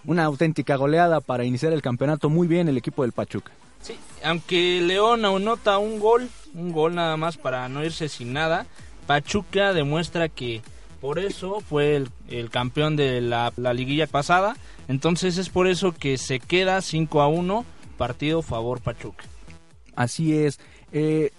una 0.05 0.23
auténtica 0.23 0.77
goleada 0.77 1.19
para 1.19 1.43
iniciar 1.43 1.73
el 1.73 1.81
campeonato 1.81 2.29
muy 2.29 2.47
bien 2.47 2.69
el 2.69 2.77
equipo 2.77 3.01
del 3.01 3.11
Pachuca. 3.11 3.51
Sí, 3.85 3.99
aunque 4.23 4.81
León 4.81 5.25
anota 5.25 5.77
un 5.77 5.99
gol, 5.99 6.27
un 6.55 6.71
gol 6.71 6.95
nada 6.95 7.17
más 7.17 7.37
para 7.37 7.69
no 7.69 7.85
irse 7.85 8.09
sin 8.09 8.33
nada, 8.33 8.65
Pachuca 9.05 9.73
demuestra 9.73 10.27
que 10.27 10.63
por 11.01 11.19
eso 11.19 11.59
fue 11.61 11.95
el, 11.95 12.09
el 12.27 12.49
campeón 12.49 12.95
de 12.95 13.21
la, 13.21 13.53
la 13.57 13.73
liguilla 13.75 14.07
pasada, 14.07 14.57
entonces 14.87 15.37
es 15.37 15.49
por 15.49 15.67
eso 15.67 15.91
que 15.91 16.17
se 16.17 16.39
queda 16.39 16.81
5 16.81 17.21
a 17.21 17.27
1, 17.27 17.63
partido 17.95 18.41
favor 18.41 18.81
Pachuca. 18.81 19.23
Así 19.95 20.35
es. 20.35 20.59
Eh, 20.91 21.31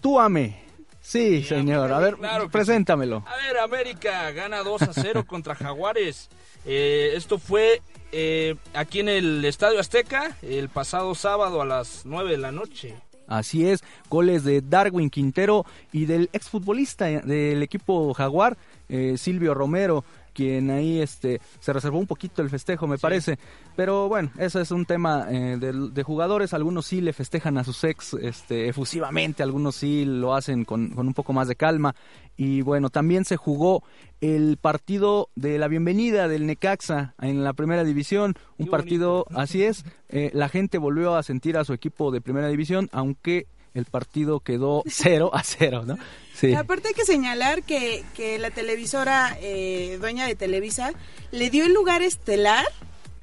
tú 0.00 0.18
ame. 0.18 0.60
Sí, 1.00 1.44
señor. 1.44 1.92
A 1.92 2.00
ver, 2.00 2.16
claro 2.16 2.50
preséntamelo. 2.50 3.24
A 3.24 3.36
ver, 3.36 3.58
América 3.58 4.32
gana 4.32 4.64
2 4.64 4.82
a 4.82 4.92
0 4.92 5.24
contra 5.28 5.54
Jaguares. 5.54 6.28
Eh, 6.66 7.12
esto 7.14 7.38
fue 7.38 7.80
eh, 8.12 8.56
aquí 8.74 9.00
en 9.00 9.08
el 9.08 9.44
Estadio 9.44 9.80
Azteca 9.80 10.36
el 10.42 10.68
pasado 10.68 11.14
sábado 11.14 11.62
a 11.62 11.66
las 11.66 12.02
9 12.04 12.30
de 12.30 12.38
la 12.38 12.52
noche. 12.52 12.96
Así 13.26 13.68
es, 13.68 13.84
goles 14.08 14.42
de 14.42 14.62
Darwin 14.62 15.10
Quintero 15.10 15.66
y 15.92 16.06
del 16.06 16.30
exfutbolista 16.32 17.04
del 17.06 17.62
equipo 17.62 18.14
Jaguar, 18.14 18.56
eh, 18.88 19.16
Silvio 19.18 19.52
Romero, 19.52 20.02
quien 20.38 20.70
ahí 20.70 21.00
este 21.00 21.40
se 21.58 21.72
reservó 21.72 21.98
un 21.98 22.06
poquito 22.06 22.42
el 22.42 22.48
festejo, 22.48 22.86
me 22.86 22.96
parece. 22.96 23.40
Pero 23.74 24.08
bueno, 24.08 24.30
eso 24.38 24.60
es 24.60 24.70
un 24.70 24.84
tema 24.84 25.26
eh, 25.28 25.56
de, 25.58 25.90
de 25.90 26.02
jugadores. 26.04 26.54
Algunos 26.54 26.86
sí 26.86 27.00
le 27.00 27.12
festejan 27.12 27.58
a 27.58 27.64
sus 27.64 27.82
ex 27.82 28.14
este, 28.14 28.68
efusivamente, 28.68 29.42
algunos 29.42 29.74
sí 29.74 30.04
lo 30.04 30.36
hacen 30.36 30.64
con, 30.64 30.90
con 30.90 31.08
un 31.08 31.14
poco 31.14 31.32
más 31.32 31.48
de 31.48 31.56
calma. 31.56 31.96
Y 32.36 32.62
bueno, 32.62 32.88
también 32.88 33.24
se 33.24 33.36
jugó 33.36 33.82
el 34.20 34.58
partido 34.58 35.28
de 35.34 35.58
la 35.58 35.66
bienvenida 35.66 36.28
del 36.28 36.46
Necaxa 36.46 37.16
en 37.20 37.42
la 37.42 37.52
primera 37.52 37.82
división. 37.82 38.34
Un 38.58 38.68
partido, 38.68 39.26
así 39.34 39.64
es, 39.64 39.84
eh, 40.08 40.30
la 40.34 40.48
gente 40.48 40.78
volvió 40.78 41.16
a 41.16 41.24
sentir 41.24 41.56
a 41.56 41.64
su 41.64 41.72
equipo 41.72 42.12
de 42.12 42.20
primera 42.20 42.46
división, 42.46 42.88
aunque 42.92 43.48
el 43.78 43.86
partido 43.86 44.40
quedó 44.40 44.82
0 44.86 45.30
a 45.32 45.42
0, 45.42 45.84
¿no? 45.86 45.96
Sí. 46.34 46.54
Aparte 46.54 46.88
hay 46.88 46.94
que 46.94 47.04
señalar 47.04 47.62
que, 47.64 48.04
que 48.14 48.38
la 48.38 48.50
televisora 48.50 49.36
eh, 49.40 49.96
dueña 50.00 50.26
de 50.26 50.34
Televisa 50.36 50.92
le 51.32 51.50
dio 51.50 51.64
el 51.64 51.72
lugar 51.74 52.00
estelar 52.02 52.64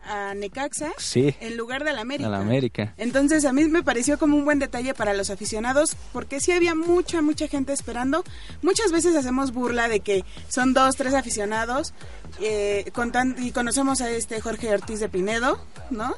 a 0.08 0.34
Necaxa 0.36 0.92
Sí. 0.98 1.34
en 1.40 1.58
lugar 1.58 1.84
de 1.84 1.92
la 1.94 2.02
América. 2.02 2.28
A 2.28 2.32
la 2.32 2.40
América. 2.40 2.94
Entonces 2.98 3.44
a 3.46 3.54
mí 3.54 3.64
me 3.66 3.82
pareció 3.84 4.20
como 4.20 4.38
un 4.38 4.46
buen 4.46 4.60
detalle 4.60 4.94
para 4.94 5.14
los 5.14 5.30
aficionados 5.32 5.96
porque 6.14 6.40
sí 6.40 6.52
había 6.52 6.76
mucha, 6.76 7.22
mucha 7.24 7.48
gente 7.48 7.74
esperando. 7.74 8.24
Muchas 8.62 8.92
veces 8.92 9.16
hacemos 9.16 9.52
burla 9.52 9.88
de 9.88 10.02
que 10.02 10.24
son 10.48 10.74
dos, 10.74 10.96
tres 10.96 11.14
aficionados 11.16 11.94
eh, 12.42 12.92
y 13.40 13.52
conocemos 13.52 14.02
a 14.02 14.12
este 14.12 14.42
Jorge 14.42 14.70
Ortiz 14.74 15.00
de 15.00 15.10
Pinedo, 15.10 15.60
¿no? 15.90 16.14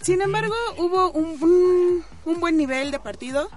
Sin 0.00 0.22
embargo, 0.22 0.54
hubo 0.78 1.10
un, 1.10 1.42
un- 1.42 2.04
un 2.24 2.40
buen 2.40 2.56
nivel 2.56 2.90
de 2.90 3.00
partido. 3.00 3.50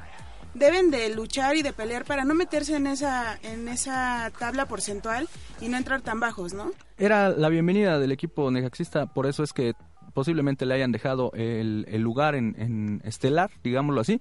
Deben 0.53 0.91
de 0.91 1.13
luchar 1.13 1.55
y 1.55 1.61
de 1.61 1.73
pelear 1.73 2.05
para 2.05 2.25
no 2.25 2.33
meterse 2.33 2.75
en 2.75 2.87
esa, 2.87 3.37
en 3.43 3.67
esa 3.67 4.31
tabla 4.37 4.65
porcentual 4.65 5.27
y 5.61 5.69
no 5.69 5.77
entrar 5.77 6.01
tan 6.01 6.19
bajos, 6.19 6.53
¿no? 6.53 6.71
Era 6.97 7.29
la 7.29 7.49
bienvenida 7.49 7.99
del 7.99 8.11
equipo 8.11 8.49
necaxista, 8.51 9.05
por 9.05 9.27
eso 9.27 9.43
es 9.43 9.53
que 9.53 9.73
posiblemente 10.13 10.65
le 10.65 10.73
hayan 10.73 10.91
dejado 10.91 11.31
el, 11.33 11.85
el 11.87 12.01
lugar 12.01 12.35
en, 12.35 12.55
en 12.57 13.01
estelar, 13.05 13.51
digámoslo 13.63 14.01
así. 14.01 14.19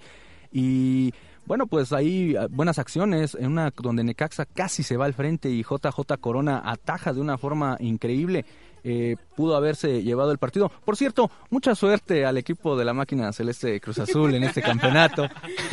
Y 0.53 1.13
bueno, 1.49 1.67
pues 1.67 1.95
ahí 1.95 2.37
ah, 2.37 2.47
buenas 2.51 2.79
acciones, 2.79 3.35
en 3.35 3.47
una 3.47 3.73
donde 3.75 4.05
Necaxa 4.05 4.45
casi 4.45 4.83
se 4.83 4.99
va 4.99 5.07
al 5.07 5.15
frente 5.15 5.49
y 5.49 5.63
JJ 5.63 6.19
Corona 6.21 6.61
ataja 6.63 7.15
de 7.15 7.23
una 7.23 7.39
forma 7.39 7.79
increíble. 7.81 8.45
Eh, 8.85 9.17
pudo 9.37 9.57
haberse 9.57 10.03
llevado 10.03 10.33
el 10.33 10.39
partido. 10.39 10.71
Por 10.85 10.97
cierto, 10.97 11.31
mucha 11.51 11.75
suerte 11.75 12.25
al 12.25 12.37
equipo 12.39 12.77
de 12.77 12.85
la 12.85 12.93
máquina 12.95 13.33
celeste 13.33 13.69
de 13.73 13.81
Cruz 13.81 13.99
Azul 13.99 14.35
en 14.35 14.45
este 14.45 14.63
campeonato. 14.63 15.29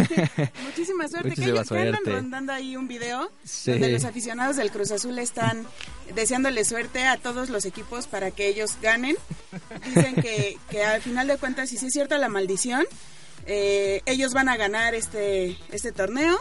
Muchísima 0.65 1.07
suerte. 1.07 1.29
Muchísima 1.29 1.53
que, 1.53 1.59
andan 1.59 1.65
suerte. 1.65 2.11
rondando 2.11 2.53
ahí 2.53 2.75
un 2.75 2.87
video 2.87 3.29
Sí. 3.43 3.71
donde 3.71 3.91
los 3.91 4.05
aficionados 4.05 4.55
del 4.57 4.71
Cruz 4.71 4.91
Azul 4.91 5.17
están 5.19 5.65
deseándole 6.13 6.63
suerte 6.65 7.05
a 7.05 7.17
todos 7.17 7.49
los 7.49 7.65
equipos 7.65 8.07
para 8.07 8.31
que 8.31 8.47
ellos 8.47 8.77
ganen. 8.81 9.15
Dicen 9.85 10.15
que, 10.15 10.57
que 10.69 10.83
al 10.83 11.01
final 11.01 11.27
de 11.27 11.37
cuentas, 11.37 11.69
si 11.69 11.77
sí 11.77 11.87
es 11.87 11.93
cierta 11.93 12.17
la 12.17 12.29
maldición, 12.29 12.85
eh, 13.45 14.01
ellos 14.05 14.33
van 14.33 14.49
a 14.49 14.57
ganar 14.57 14.95
este, 14.95 15.57
este 15.71 15.91
torneo. 15.91 16.37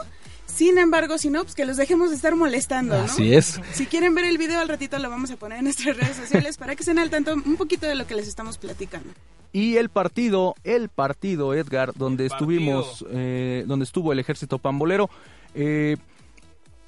Sin 0.54 0.78
embargo, 0.78 1.18
si 1.18 1.30
no, 1.30 1.42
pues 1.42 1.54
que 1.54 1.64
los 1.64 1.76
dejemos 1.76 2.10
de 2.10 2.16
estar 2.16 2.36
molestando, 2.36 2.96
¿no? 2.96 3.04
Así 3.04 3.34
es. 3.34 3.60
Si 3.72 3.86
quieren 3.86 4.14
ver 4.14 4.24
el 4.24 4.38
video 4.38 4.60
al 4.60 4.68
ratito 4.68 4.98
lo 5.00 5.10
vamos 5.10 5.30
a 5.32 5.36
poner 5.36 5.58
en 5.58 5.64
nuestras 5.64 5.96
redes 5.96 6.16
sociales 6.16 6.56
para 6.56 6.76
que 6.76 6.82
estén 6.82 7.00
al 7.00 7.10
tanto 7.10 7.34
un 7.34 7.56
poquito 7.56 7.86
de 7.86 7.96
lo 7.96 8.06
que 8.06 8.14
les 8.14 8.28
estamos 8.28 8.56
platicando. 8.56 9.10
Y 9.52 9.76
el 9.76 9.88
partido, 9.88 10.54
el 10.62 10.88
partido, 10.88 11.54
Edgar, 11.54 11.92
donde 11.94 12.26
estuvimos, 12.26 13.04
eh, 13.10 13.64
donde 13.66 13.84
estuvo 13.84 14.12
el 14.12 14.18
ejército 14.18 14.58
pambolero, 14.58 15.10
eh, 15.54 15.96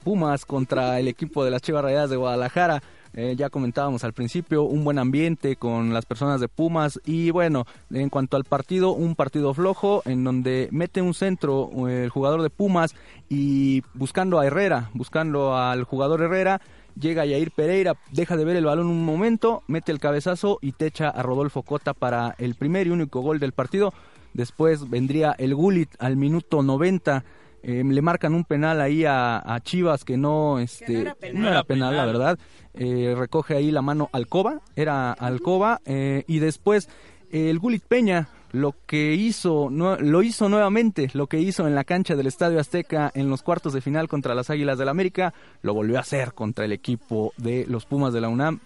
Pumas 0.05 0.44
contra 0.44 1.00
el 1.00 1.09
equipo 1.09 1.44
de 1.44 1.50
las 1.50 1.61
Chivas 1.62 1.83
Rayadas 1.83 2.11
de 2.11 2.16
Guadalajara. 2.16 2.81
Eh, 3.18 3.35
ya 3.35 3.48
comentábamos 3.48 4.05
al 4.05 4.12
principio, 4.12 4.64
un 4.64 4.85
buen 4.85 4.98
ambiente 4.98 5.57
con 5.57 5.94
las 5.94 6.05
personas 6.05 6.38
de 6.38 6.48
Pumas 6.48 7.00
y 7.07 7.31
bueno, 7.31 7.66
en 7.90 8.11
cuanto 8.11 8.37
al 8.37 8.44
partido, 8.44 8.90
un 8.90 9.14
partido 9.14 9.55
flojo 9.55 10.02
en 10.05 10.22
donde 10.22 10.68
mete 10.70 11.00
un 11.00 11.14
centro 11.14 11.70
eh, 11.88 12.05
el 12.05 12.11
jugador 12.11 12.42
de 12.42 12.50
Pumas 12.50 12.94
y 13.31 13.83
buscando 13.94 14.38
a 14.38 14.46
Herrera, 14.46 14.90
buscando 14.92 15.57
al 15.57 15.85
jugador 15.85 16.20
Herrera, 16.20 16.61
llega 16.94 17.24
Yair 17.24 17.52
Pereira, 17.52 17.94
deja 18.12 18.37
de 18.37 18.44
ver 18.44 18.57
el 18.57 18.66
balón 18.66 18.88
un 18.88 19.07
momento, 19.07 19.62
mete 19.66 19.92
el 19.92 19.98
cabezazo 19.98 20.59
y 20.61 20.72
techa 20.72 21.09
a 21.09 21.22
Rodolfo 21.22 21.62
Cota 21.62 21.94
para 21.94 22.35
el 22.37 22.55
primer 22.55 22.87
y 22.87 22.90
único 22.90 23.22
gol 23.22 23.38
del 23.38 23.52
partido. 23.52 23.94
Después 24.35 24.90
vendría 24.90 25.35
el 25.38 25.55
Gulit 25.55 25.88
al 25.98 26.16
minuto 26.16 26.62
90. 26.62 27.24
Eh, 27.68 27.83
le 27.85 28.00
marcan 28.00 28.33
un 28.33 28.44
penal 28.44 28.81
ahí 28.81 29.05
a, 29.05 29.38
a 29.38 29.61
Chivas 29.61 30.05
que 30.05 30.16
no, 30.16 30.61
este, 30.61 30.92
no 30.92 31.00
era 31.00 31.14
penal. 31.16 31.42
no 31.42 31.48
era 31.48 31.64
penal, 31.64 31.96
la 31.96 32.07
verdad. 32.07 32.38
Eh, 32.74 33.14
recoge 33.16 33.57
ahí 33.57 33.72
la 33.72 33.83
mano 33.83 34.09
Alcoba, 34.12 34.61
era 34.76 35.11
Alcoba. 35.12 35.81
eh, 35.85 36.22
y 36.29 36.38
después 36.38 36.88
eh, 37.33 37.50
el 37.50 37.59
Gulit 37.59 37.83
Peña 37.83 38.29
lo 38.52 38.74
que 38.87 39.14
hizo, 39.14 39.68
no, 39.70 39.96
lo 39.96 40.22
hizo 40.22 40.48
nuevamente, 40.48 41.11
lo 41.12 41.26
que 41.26 41.40
hizo 41.40 41.66
en 41.66 41.74
la 41.74 41.83
cancha 41.85 42.14
del 42.14 42.29
Estadio 42.29 42.61
Azteca 42.61 43.11
en 43.14 43.29
los 43.29 43.42
cuartos 43.42 43.72
de 43.72 43.81
final 43.81 44.07
contra 44.09 44.35
las 44.35 44.48
Águilas 44.48 44.79
del 44.79 44.88
América, 44.88 45.35
lo 45.62 45.74
volvió 45.74 45.96
a 45.96 46.00
hacer 46.00 46.33
contra 46.33 46.64
el 46.64 46.72
equipo 46.72 47.33
de 47.37 47.66
los 47.68 47.85
Pumas 47.85 48.12
de 48.14 48.20
la 48.20 48.29
UNAM. 48.29 48.61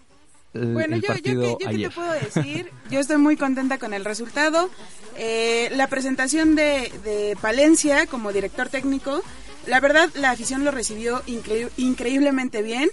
El- 0.54 0.72
Bueno, 0.72 0.96
el 0.96 1.02
yo, 1.02 1.08
yo, 1.08 1.14
partido 1.14 1.42
qué- 1.58 1.64
yo 1.64 1.70
qué 1.70 1.78
te 1.78 1.90
puedo 1.90 2.12
decir, 2.12 2.70
yo 2.90 3.00
estoy 3.00 3.16
muy 3.18 3.36
contenta 3.36 3.78
con 3.78 3.94
el 3.94 4.04
resultado. 4.04 4.70
Eh, 5.16 5.68
la 5.74 5.86
presentación 5.88 6.54
de, 6.56 6.90
de 7.04 7.36
Palencia 7.40 8.06
como 8.06 8.32
director 8.32 8.68
técnico, 8.68 9.22
la 9.66 9.80
verdad 9.80 10.08
la 10.14 10.30
afición 10.30 10.64
lo 10.64 10.70
recibió 10.70 11.22
incre- 11.26 11.70
increíblemente 11.76 12.62
bien. 12.62 12.88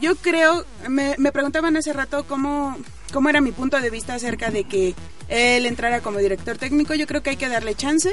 Yo 0.00 0.14
creo, 0.16 0.64
me, 0.88 1.14
me 1.18 1.32
preguntaban 1.32 1.76
hace 1.76 1.92
rato 1.92 2.24
cómo, 2.28 2.76
cómo 3.12 3.28
era 3.28 3.40
mi 3.40 3.50
punto 3.52 3.80
de 3.80 3.90
vista 3.90 4.14
acerca 4.14 4.50
de 4.50 4.64
que 4.64 4.94
él 5.28 5.66
entrara 5.66 6.00
como 6.00 6.18
director 6.18 6.56
técnico. 6.56 6.94
Yo 6.94 7.06
creo 7.06 7.22
que 7.22 7.30
hay 7.30 7.36
que 7.36 7.48
darle 7.48 7.74
chance, 7.74 8.10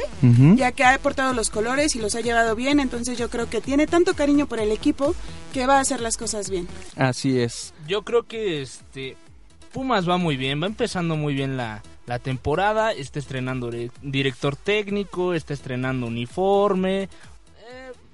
ya 0.56 0.72
que 0.72 0.84
ha 0.84 0.98
portado 0.98 1.34
los 1.34 1.50
colores 1.50 1.96
y 1.96 2.00
los 2.00 2.16
ha 2.16 2.22
llevado 2.22 2.56
bien. 2.56 2.80
Entonces 2.80 3.18
yo 3.18 3.30
creo 3.30 3.50
que 3.50 3.62
tiene 3.62 3.86
tanto 3.88 4.16
cariño 4.16 4.48
por 4.48 4.60
el 4.60 4.72
equipo 4.72 5.16
que 5.54 5.68
va 5.68 5.78
a 5.78 5.82
hacer 5.82 6.02
las 6.02 6.18
cosas 6.18 6.50
bien. 6.50 6.68
Así 6.96 7.40
es. 7.40 7.74
Yo 7.88 8.02
creo 8.04 8.24
que 8.24 8.62
este 8.64 9.16
Pumas 9.72 10.08
va 10.10 10.18
muy 10.18 10.38
bien, 10.38 10.62
va 10.64 10.68
empezando 10.68 11.16
muy 11.18 11.34
bien 11.36 11.58
la, 11.58 11.84
la 12.08 12.18
temporada, 12.18 12.94
está 12.94 13.20
estrenando 13.20 13.70
dire- 13.70 13.92
director 14.02 14.56
técnico, 14.56 15.34
está 15.34 15.54
estrenando 15.54 16.08
uniforme, 16.08 17.10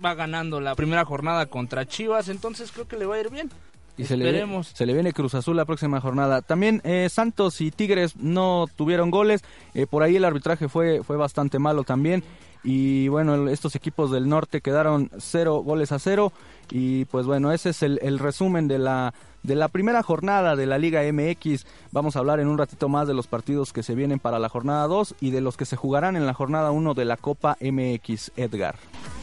va 0.03 0.15
ganando 0.15 0.59
la 0.59 0.75
primera 0.75 1.05
jornada 1.05 1.45
contra 1.45 1.85
Chivas, 1.85 2.29
entonces 2.29 2.71
creo 2.71 2.87
que 2.87 2.97
le 2.97 3.05
va 3.05 3.15
a 3.15 3.19
ir 3.19 3.29
bien. 3.29 3.49
Y 3.97 4.05
se 4.05 4.17
le, 4.17 4.25
Esperemos. 4.25 4.67
se 4.67 4.85
le 4.85 4.93
viene 4.93 5.13
Cruz 5.13 5.35
Azul 5.35 5.57
la 5.57 5.65
próxima 5.65 5.99
jornada. 5.99 6.41
También 6.41 6.81
eh, 6.83 7.07
Santos 7.09 7.59
y 7.61 7.71
Tigres 7.71 8.15
no 8.15 8.65
tuvieron 8.75 9.11
goles. 9.11 9.41
Eh, 9.73 9.85
por 9.85 10.01
ahí 10.01 10.15
el 10.15 10.25
arbitraje 10.25 10.69
fue, 10.69 11.03
fue 11.03 11.17
bastante 11.17 11.59
malo 11.59 11.83
también. 11.83 12.23
Y 12.63 13.07
bueno, 13.07 13.47
estos 13.49 13.75
equipos 13.75 14.11
del 14.11 14.29
norte 14.29 14.61
quedaron 14.61 15.09
cero 15.17 15.57
goles 15.63 15.91
a 15.91 15.99
cero. 15.99 16.31
Y 16.69 17.05
pues 17.05 17.25
bueno, 17.25 17.51
ese 17.51 17.71
es 17.71 17.83
el, 17.83 17.99
el 18.01 18.19
resumen 18.19 18.67
de 18.67 18.79
la, 18.79 19.13
de 19.43 19.55
la 19.55 19.67
primera 19.67 20.03
jornada 20.03 20.55
de 20.55 20.65
la 20.65 20.77
Liga 20.77 21.01
MX. 21.11 21.65
Vamos 21.91 22.15
a 22.15 22.19
hablar 22.19 22.39
en 22.39 22.47
un 22.47 22.57
ratito 22.57 22.87
más 22.89 23.07
de 23.07 23.13
los 23.13 23.27
partidos 23.27 23.73
que 23.73 23.83
se 23.83 23.95
vienen 23.95 24.19
para 24.19 24.39
la 24.39 24.49
jornada 24.49 24.87
2 24.87 25.15
y 25.19 25.31
de 25.31 25.41
los 25.41 25.57
que 25.57 25.65
se 25.65 25.75
jugarán 25.75 26.15
en 26.15 26.25
la 26.25 26.33
jornada 26.33 26.71
1 26.71 26.93
de 26.93 27.05
la 27.05 27.17
Copa 27.17 27.57
MX, 27.59 28.31
Edgar. 28.35 28.75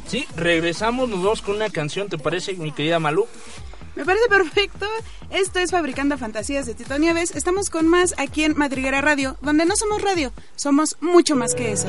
Sí, 0.06 0.26
regresamos, 0.36 1.08
nos 1.08 1.22
vamos 1.22 1.42
con 1.42 1.56
una 1.56 1.70
canción, 1.70 2.08
¿te 2.08 2.18
parece, 2.18 2.54
mi 2.54 2.72
querida 2.72 2.98
Malú? 2.98 3.26
Me 3.94 4.04
parece 4.04 4.28
perfecto. 4.28 4.86
Esto 5.30 5.58
es 5.58 5.72
Fabricando 5.72 6.16
Fantasías 6.16 6.66
de 6.66 6.74
Tito 6.74 6.98
Nieves. 6.98 7.34
Estamos 7.34 7.68
con 7.68 7.88
más 7.88 8.14
aquí 8.16 8.44
en 8.44 8.56
Madriguera 8.56 9.00
Radio, 9.00 9.36
donde 9.42 9.66
no 9.66 9.74
somos 9.76 10.02
radio, 10.02 10.32
somos 10.54 10.96
mucho 11.00 11.34
más 11.34 11.54
que 11.54 11.72
eso. 11.72 11.88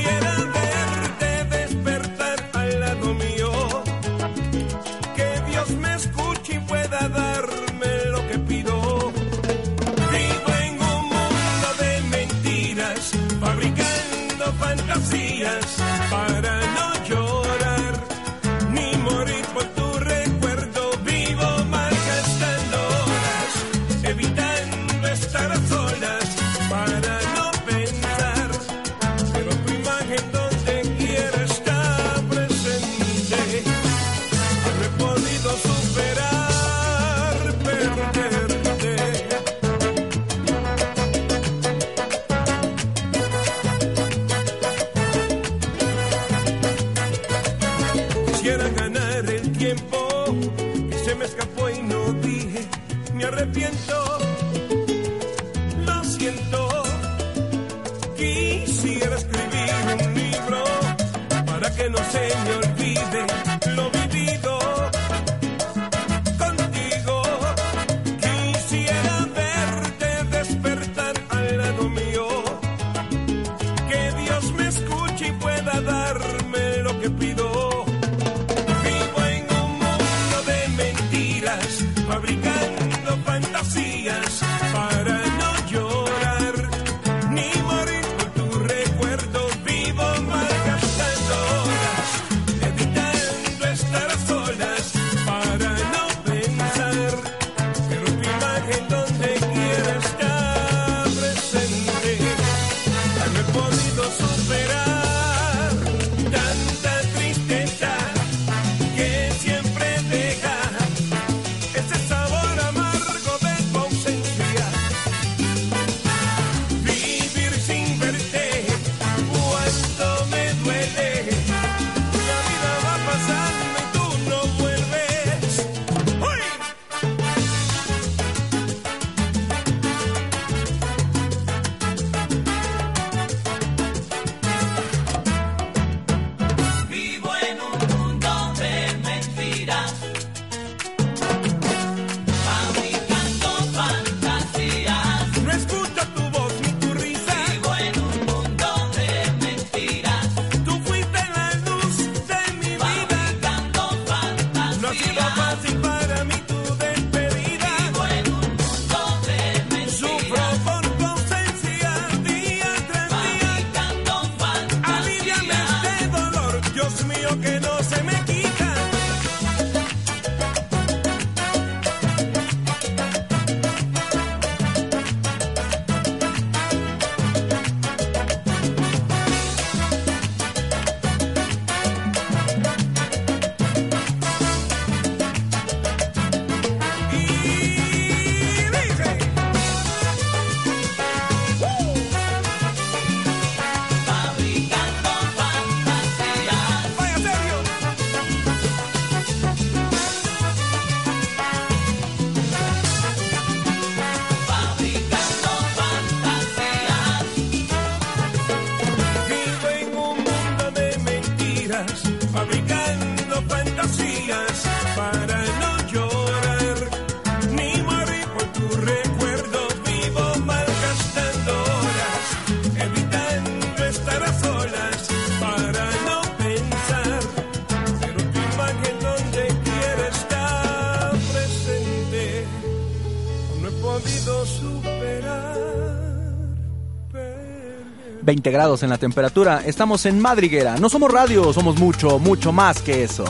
20 238.21 238.51
grados 238.51 238.83
en 238.83 238.89
la 238.89 238.97
temperatura. 238.97 239.61
Estamos 239.65 240.05
en 240.05 240.19
Madriguera. 240.19 240.77
No 240.77 240.89
somos 240.89 241.11
radio, 241.11 241.51
somos 241.53 241.77
mucho, 241.77 242.19
mucho 242.19 242.51
más 242.51 242.81
que 242.81 243.03
eso. 243.03 243.25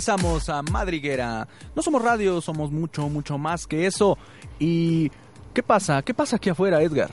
Regresamos 0.00 0.48
a 0.48 0.62
Madriguera. 0.62 1.46
No 1.76 1.82
somos 1.82 2.00
radio, 2.00 2.40
somos 2.40 2.70
mucho, 2.70 3.10
mucho 3.10 3.36
más 3.36 3.66
que 3.66 3.84
eso. 3.86 4.16
¿Y 4.58 5.12
qué 5.52 5.62
pasa? 5.62 6.00
¿Qué 6.00 6.14
pasa 6.14 6.36
aquí 6.36 6.48
afuera, 6.48 6.80
Edgar? 6.80 7.10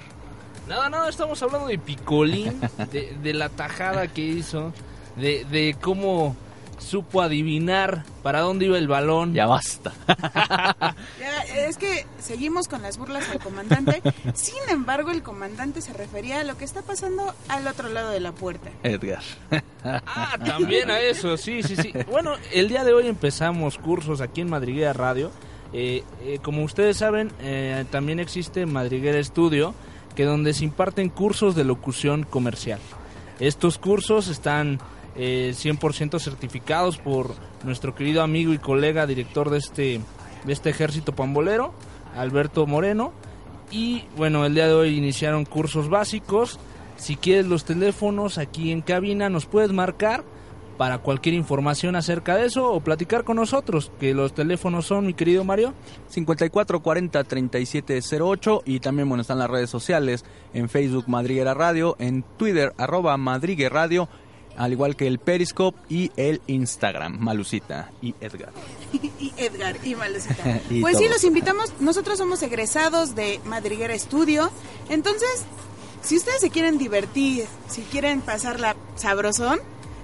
Nada, 0.70 0.90
nada, 0.90 1.10
estamos 1.10 1.44
hablando 1.44 1.68
de 1.68 1.78
Picolín, 1.78 2.62
de, 2.94 3.34
la 3.34 3.50
tajada 3.50 4.08
que 4.08 4.22
hizo, 4.22 4.72
de 5.18 5.76
cómo 5.82 6.38
supo 6.78 7.22
adivinar 7.22 8.04
para 8.24 8.42
dónde 8.42 8.66
iba 8.66 8.78
el 8.78 8.88
balón. 8.88 9.34
Ya 9.34 9.46
basta. 9.46 9.94
Ya, 11.20 11.66
es 11.68 11.78
que 11.78 12.06
seguimos 12.20 12.68
con 12.68 12.82
las 12.82 12.98
burlas 12.98 13.30
al 13.30 13.40
comandante. 13.40 14.02
Sin 14.34 14.62
embargo, 14.70 15.12
el 15.12 15.24
comandante 15.24 15.82
se 15.82 15.94
refería 15.94 16.40
a 16.40 16.44
lo 16.44 16.58
que 16.58 16.66
está 16.66 16.82
pasando 16.82 17.34
al 17.50 17.68
otro 17.68 17.90
lado 17.90 18.12
de 18.12 18.20
la 18.20 18.32
puerta. 18.32 18.70
Edgar. 18.84 19.22
Ah, 19.90 20.38
también 20.44 20.92
a 20.92 21.00
eso, 21.00 21.38
sí, 21.38 21.64
sí, 21.64 21.78
sí. 21.78 21.94
Bueno, 22.10 22.34
el 22.52 22.68
día 22.68 22.84
de 22.84 22.92
hoy 22.92 23.08
empezamos 23.08 23.78
cursos 23.78 24.20
aquí 24.20 24.42
en 24.42 24.50
Madriguera 24.50 24.92
Radio. 24.92 25.32
Eh, 25.72 26.04
eh, 26.24 26.40
como 26.42 26.64
ustedes 26.64 26.98
saben, 26.98 27.32
eh, 27.42 27.86
también 27.90 28.20
existe 28.20 28.66
Madriguera 28.66 29.18
Estudio, 29.18 29.74
que 30.16 30.26
donde 30.26 30.54
se 30.54 30.66
imparten 30.66 31.08
cursos 31.08 31.56
de 31.56 31.64
locución 31.64 32.24
comercial. 32.24 32.80
Estos 33.40 33.78
cursos 33.78 34.28
están 34.28 34.80
eh, 35.18 35.54
100% 35.56 36.20
certificados 36.20 36.98
por 36.98 37.34
nuestro 37.64 37.96
querido 37.96 38.22
amigo 38.22 38.54
y 38.54 38.60
colega 38.60 39.08
director 39.08 39.50
de 39.50 39.58
este, 39.58 40.00
de 40.46 40.54
este 40.54 40.70
ejército 40.70 41.14
pambolero, 41.14 41.74
Alberto 42.16 42.66
Moreno. 42.68 43.12
Y 43.72 44.04
bueno, 44.16 44.46
el 44.46 44.54
día 44.54 44.68
de 44.68 44.74
hoy 44.74 44.96
iniciaron 44.96 45.44
cursos 45.44 45.90
básicos. 45.90 46.60
Si 46.96 47.16
quieres 47.16 47.48
los 47.48 47.66
teléfonos 47.66 48.38
aquí 48.38 48.72
en 48.72 48.82
cabina, 48.82 49.30
nos 49.30 49.46
puedes 49.46 49.72
marcar 49.72 50.24
para 50.78 51.00
cualquier 51.00 51.36
información 51.36 51.96
acerca 51.96 52.36
de 52.36 52.46
eso 52.46 52.72
o 52.72 52.82
platicar 52.82 53.24
con 53.24 53.38
nosotros, 53.38 53.92
que 54.00 54.14
los 54.14 54.34
teléfonos 54.34 54.86
son, 54.86 55.08
mi 55.08 55.16
querido 55.16 55.44
Mario. 55.44 55.74
5440-3708 56.14 58.62
y 58.66 58.80
también 58.80 59.10
bueno 59.10 59.22
están 59.22 59.40
las 59.40 59.50
redes 59.50 59.72
sociales 59.72 60.24
en 60.54 60.70
Facebook 60.70 61.06
Madriguera 61.08 61.56
Radio, 61.56 61.96
en 62.00 62.24
Twitter 62.38 62.74
arroba 62.78 63.18
Radio, 63.70 64.08
al 64.58 64.72
igual 64.74 64.96
que 64.96 65.08
el 65.08 65.20
Periscope 65.20 65.80
y 65.90 66.12
el 66.18 66.42
Instagram, 66.48 67.18
Malucita 67.20 67.92
y 68.02 68.16
Edgar. 68.20 68.52
y 68.94 69.34
Edgar 69.38 69.78
y 69.84 69.96
Malucita. 69.96 70.62
Y 70.70 70.82
pues 70.82 70.98
sí, 70.98 71.08
los 71.08 71.24
invitamos. 71.24 71.74
Nosotros 71.80 72.18
somos 72.18 72.42
egresados 72.44 73.16
de 73.16 73.40
Madriguera 73.46 73.94
Estudio. 73.94 74.52
Entonces, 74.90 75.46
si 76.02 76.18
ustedes 76.18 76.42
se 76.42 76.50
quieren 76.50 76.78
divertir, 76.78 77.46
si 77.70 77.82
quieren 77.84 78.22
pasarla 78.22 78.76
sabrosón, 78.96 79.60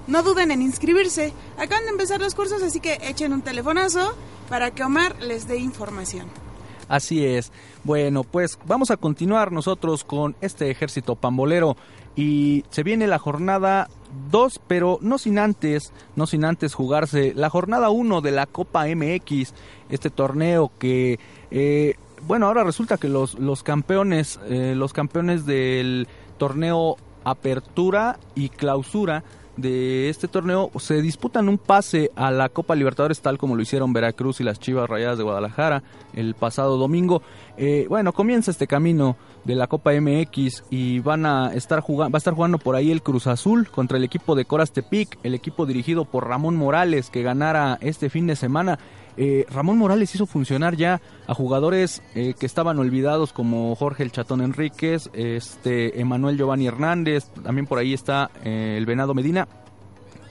no 0.08 0.22
duden 0.24 0.52
en 0.52 0.62
inscribirse. 0.62 1.34
Acaban 1.58 1.86
de 1.86 1.92
empezar 1.92 2.20
los 2.22 2.36
cursos, 2.36 2.62
así 2.62 2.80
que 2.80 3.00
echen 3.04 3.34
un 3.34 3.42
telefonazo 3.42 4.16
para 4.50 4.72
que 4.72 4.84
Omar 4.84 5.22
les 5.22 5.48
dé 5.48 5.58
información. 5.58 6.43
Así 6.88 7.26
es. 7.26 7.52
Bueno, 7.84 8.24
pues 8.24 8.60
vamos 8.66 8.92
a 8.92 8.98
continuar 8.98 9.52
nosotros 9.52 10.04
con 10.04 10.36
este 10.42 10.70
ejército 10.70 11.16
pambolero 11.16 11.76
y 12.16 12.64
se 12.70 12.84
viene 12.84 13.08
la 13.08 13.20
jornada 13.20 13.90
2, 14.30 14.62
pero 14.68 15.00
no 15.02 15.18
sin 15.18 15.40
antes, 15.40 15.92
no 16.16 16.28
sin 16.28 16.46
antes 16.46 16.74
jugarse 16.74 17.34
la 17.36 17.50
jornada 17.50 17.90
1 17.90 18.22
de 18.22 18.32
la 18.32 18.46
Copa 18.46 18.86
MX, 18.86 19.54
este 19.90 20.10
torneo 20.10 20.72
que 20.78 21.20
eh, 21.50 21.96
bueno, 22.28 22.48
ahora 22.48 22.64
resulta 22.64 22.98
que 22.98 23.10
los, 23.10 23.38
los 23.40 23.64
campeones, 23.64 24.40
eh, 24.48 24.76
los 24.76 24.94
campeones 24.94 25.46
del 25.46 26.08
torneo 26.38 26.98
Apertura 27.26 28.18
y 28.36 28.50
Clausura 28.50 29.24
de 29.58 30.10
este 30.10 30.28
torneo 30.28 30.72
se 30.80 31.02
disputan 31.02 31.48
un 31.48 31.58
pase 31.58 32.12
a 32.16 32.32
la 32.32 32.50
Copa 32.50 32.76
Libertadores 32.76 33.22
tal 33.22 33.38
como 33.38 33.56
lo 33.56 33.62
hicieron 33.62 33.94
Veracruz 33.94 34.42
y 34.42 34.44
las 34.44 34.60
Chivas 34.60 34.90
Rayadas 34.90 35.18
de 35.18 35.24
Guadalajara 35.24 35.84
el 36.14 36.36
pasado 36.36 36.78
domingo. 36.78 37.22
Eh, 37.58 37.86
bueno, 37.90 38.14
comienza 38.14 38.52
este 38.52 38.68
camino 38.68 39.18
de 39.44 39.56
la 39.56 39.68
Copa 39.68 39.92
MX 39.94 40.64
y 40.70 41.00
van 41.00 41.26
a 41.26 41.54
estar 41.54 41.80
jugando, 41.82 42.12
va 42.12 42.18
a 42.18 42.20
estar 42.20 42.34
jugando 42.34 42.58
por 42.58 42.76
ahí 42.76 42.92
el 42.92 43.02
Cruz 43.02 43.28
Azul 43.28 43.70
contra 43.70 43.98
el 43.98 44.04
equipo 44.04 44.36
de 44.36 44.46
Coras 44.46 44.72
Tepic, 44.72 45.18
el 45.24 45.34
equipo 45.34 45.66
dirigido 45.66 46.06
por 46.06 46.28
Ramón 46.28 46.56
Morales 46.56 47.10
que 47.10 47.24
ganara 47.24 47.78
este 47.82 48.10
fin 48.10 48.28
de 48.28 48.36
semana 48.36 48.80
eh, 49.16 49.46
Ramón 49.50 49.78
Morales 49.78 50.14
hizo 50.16 50.26
funcionar 50.26 50.76
ya 50.76 51.02
a 51.28 51.34
jugadores 51.36 52.02
eh, 52.16 52.34
que 52.40 52.46
estaban 52.46 52.80
olvidados 52.80 53.32
como 53.32 53.76
Jorge 53.76 54.04
el 54.04 54.12
Chatón 54.12 54.42
Enríquez, 54.42 55.10
este 55.14 56.00
Emanuel 56.00 56.38
Giovanni 56.38 56.66
Hernández, 56.68 57.26
también 57.44 57.68
por 57.68 57.78
ahí 57.78 57.94
está 57.94 58.32
el 58.44 58.86
Venado 58.86 59.14
Medina. 59.14 59.48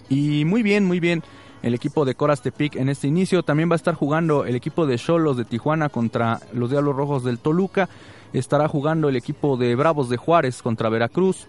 Y 0.09 0.45
muy 0.45 0.63
bien, 0.63 0.85
muy 0.85 1.01
bien 1.01 1.23
el 1.63 1.75
equipo 1.75 2.05
de 2.05 2.15
Coras 2.15 2.43
Tepic 2.43 2.77
en 2.77 2.89
este 2.89 3.09
inicio. 3.09 3.43
También 3.43 3.71
va 3.71 3.75
a 3.75 3.77
estar 3.77 3.95
jugando 3.95 4.45
el 4.45 4.57
equipo 4.57 4.87
de 4.87 4.99
Cholos 4.99 5.37
de 5.37 5.45
Tijuana 5.45 5.89
contra 5.89 6.41
los 6.53 6.71
Diablos 6.71 6.97
Rojos 6.97 7.25
del 7.25 7.39
Toluca. 7.39 7.89
Estará 8.33 8.69
jugando 8.69 9.09
el 9.09 9.17
equipo 9.17 9.57
de 9.57 9.75
Bravos 9.75 10.09
de 10.09 10.17
Juárez 10.17 10.63
contra 10.63 10.89
Veracruz. 10.89 11.47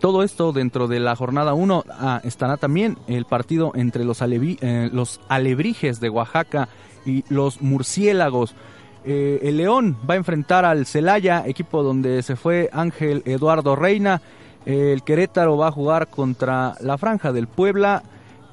Todo 0.00 0.22
esto 0.22 0.52
dentro 0.52 0.86
de 0.86 1.00
la 1.00 1.16
jornada 1.16 1.54
1 1.54 1.84
ah, 1.88 2.20
estará 2.22 2.58
también 2.58 2.98
el 3.06 3.24
partido 3.24 3.72
entre 3.74 4.04
los, 4.04 4.20
eh, 4.22 4.90
los 4.92 5.20
alebrijes 5.28 5.98
de 5.98 6.10
Oaxaca 6.10 6.68
y 7.06 7.24
los 7.28 7.62
murciélagos. 7.62 8.54
Eh, 9.04 9.40
el 9.42 9.56
León 9.56 9.96
va 10.08 10.14
a 10.14 10.18
enfrentar 10.18 10.66
al 10.66 10.84
Celaya, 10.84 11.44
equipo 11.46 11.82
donde 11.82 12.22
se 12.22 12.36
fue 12.36 12.68
Ángel 12.72 13.22
Eduardo 13.24 13.74
Reina. 13.74 14.20
El 14.66 15.02
Querétaro 15.02 15.56
va 15.56 15.68
a 15.68 15.72
jugar 15.72 16.08
contra 16.08 16.74
la 16.80 16.98
Franja 16.98 17.32
del 17.32 17.46
Puebla. 17.46 18.02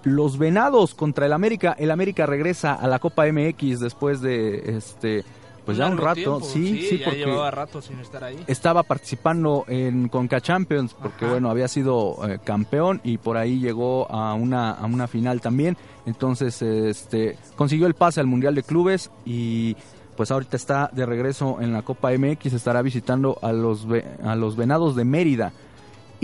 Los 0.06 0.38
Venados 0.38 0.93
contra 0.95 1.26
el 1.26 1.34
América. 1.34 1.76
El 1.78 1.91
América 1.91 2.26
regresa 2.26 2.74
a 2.74 2.88
la 2.88 2.99
Copa 2.99 3.26
MX 3.26 3.80
después 3.80 4.22
de 4.22 4.78
este 4.78 5.26
pues 5.66 5.78
ya 5.80 5.88
un 5.88 5.97
rato. 5.97 6.14
tiempo, 6.14 6.41
sí, 6.41 6.86
sí, 6.88 6.99
ya 6.99 7.06
porque 7.06 7.26
llevaba 7.26 7.49
rato 7.49 7.82
sin 7.82 7.99
estar 7.99 8.24
ahí. 8.24 8.38
estaba 8.45 8.84
participando 8.84 9.66
en 9.68 10.10
Conca 10.10 10.39
Champions 10.39 10.93
porque 10.93 11.26
Ajá. 11.26 11.32
bueno 11.34 11.49
había 11.49 11.68
sido 11.68 12.18
eh, 12.30 12.38
campeón 12.43 13.01
y 13.03 13.18
por 13.18 13.36
ahí 13.36 13.60
llegó 13.60 14.08
a 14.12 14.36
una 14.36 14.70
a 14.74 14.86
una 14.86 15.08
final 15.08 15.41
también 15.41 15.76
entonces 16.06 16.62
este 16.62 17.39
consiguió 17.56 17.88
el 17.88 17.95
pase 17.95 18.20
al 18.20 18.28
mundial 18.28 18.53
de 18.53 18.62
clubes 18.62 19.10
y 19.26 19.76
pues 20.16 20.30
ahorita 20.30 20.56
está 20.56 20.91
de 20.93 21.03
regreso 21.08 21.58
en 21.60 21.74
la 21.74 21.82
Copa 21.82 22.12
MX 22.16 22.53
estará 22.53 22.84
visitando 22.84 23.39
a 23.41 23.51
los 23.51 23.88
a 24.24 24.36
los 24.36 24.56
Venados 24.56 24.95
de 24.95 25.03
Mérida 25.03 25.51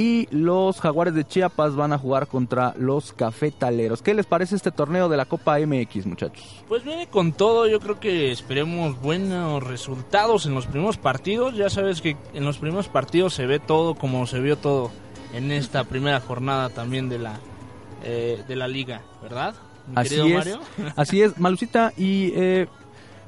y 0.02 0.28
los 0.32 0.82
Jaguares 0.82 1.14
de 1.14 1.28
Chiapas 1.28 1.76
van 1.76 1.94
a 1.94 2.00
jugar 2.00 2.26
contra 2.26 2.74
los 2.76 3.14
Cafetaleros. 3.14 4.02
¿Qué 4.02 4.16
les 4.16 4.26
parece 4.26 4.56
este 4.56 4.72
torneo 4.72 5.10
de 5.10 5.16
la 5.16 5.26
Copa 5.26 5.60
MX, 5.60 6.08
muchachos? 6.08 6.64
Pues 6.68 6.84
viene 6.84 7.06
con 7.06 7.34
todo, 7.34 7.68
yo 7.68 7.80
creo 7.80 8.00
que 8.00 8.32
esperemos 8.32 9.00
buenos 9.00 9.62
resultados 9.62 10.48
en 10.48 10.56
los 10.56 10.66
primeros 10.66 10.98
partidos. 10.98 11.56
Ya 11.56 11.70
sabes 11.70 12.02
que 12.02 12.18
en 12.34 12.46
los 12.46 12.58
primeros 12.58 12.88
partidos 12.88 13.36
se 13.36 13.46
ve 13.46 13.60
todo 13.60 13.94
como 13.94 14.26
se 14.26 14.40
vio 14.40 14.58
todo 14.58 14.90
en 15.34 15.52
esta 15.52 15.84
primera 15.84 16.20
jornada 16.20 16.70
también 16.70 17.08
de 17.08 17.20
la 17.20 17.40
eh, 18.04 18.44
de 18.48 18.56
la 18.56 18.68
liga, 18.68 19.04
¿verdad? 19.22 19.54
Mi 19.88 19.98
Así 19.98 20.16
es, 20.20 20.34
Mario. 20.34 20.60
así 20.96 21.22
es, 21.22 21.38
Malucita 21.38 21.94
y 21.96 22.34
eh, 22.36 22.68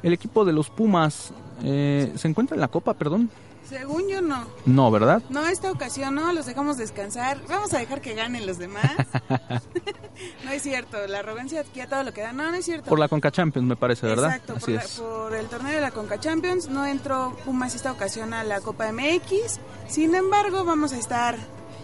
el 0.02 0.12
equipo 0.12 0.44
de 0.44 0.54
los 0.54 0.72
Pumas 0.72 1.36
eh, 1.64 2.12
se 2.16 2.28
encuentra 2.28 2.56
en 2.56 2.62
la 2.62 2.68
Copa, 2.68 2.96
perdón. 2.96 3.30
Según 3.70 4.07
yo 4.09 4.22
no. 4.22 4.45
No, 4.66 4.91
¿verdad? 4.91 5.22
No, 5.30 5.47
esta 5.47 5.72
ocasión 5.72 6.16
no, 6.16 6.32
los 6.34 6.45
dejamos 6.45 6.78
descansar. 6.78 7.39
Vamos 7.47 7.74
a 7.74 7.80
dejar 7.80 8.01
que 8.01 8.14
ganen 8.14 8.45
los 8.45 8.57
demás. 8.57 8.91
no 10.45 10.51
es 10.51 10.61
cierto, 10.61 10.97
la 11.07 11.20
arrogancia 11.20 11.61
aquí 11.61 11.82
a 11.82 11.88
todo 11.88 12.03
lo 12.03 12.14
que 12.14 12.22
da. 12.22 12.34
No, 12.34 12.49
no 12.51 12.55
es 12.57 12.66
cierto. 12.66 12.89
Por 12.89 12.99
la 12.99 13.07
Conca 13.07 13.32
Champions, 13.32 13.68
me 13.68 13.76
parece, 13.76 14.05
¿verdad? 14.07 14.36
Exacto, 14.36 14.55
por, 14.55 14.70
la- 14.70 14.84
por 14.97 15.36
el 15.36 15.45
torneo 15.47 15.74
de 15.74 15.82
la 15.82 15.91
Conca 15.91 16.20
Champions 16.20 16.68
no 16.70 16.86
entró 16.86 17.36
Pumas 17.45 17.76
esta 17.76 17.91
ocasión 17.91 18.34
a 18.34 18.43
la 18.43 18.61
Copa 18.61 18.91
MX. 18.91 19.59
Sin 19.88 20.14
embargo, 20.16 20.64
vamos 20.66 20.93
a 20.93 20.97
estar 20.97 21.38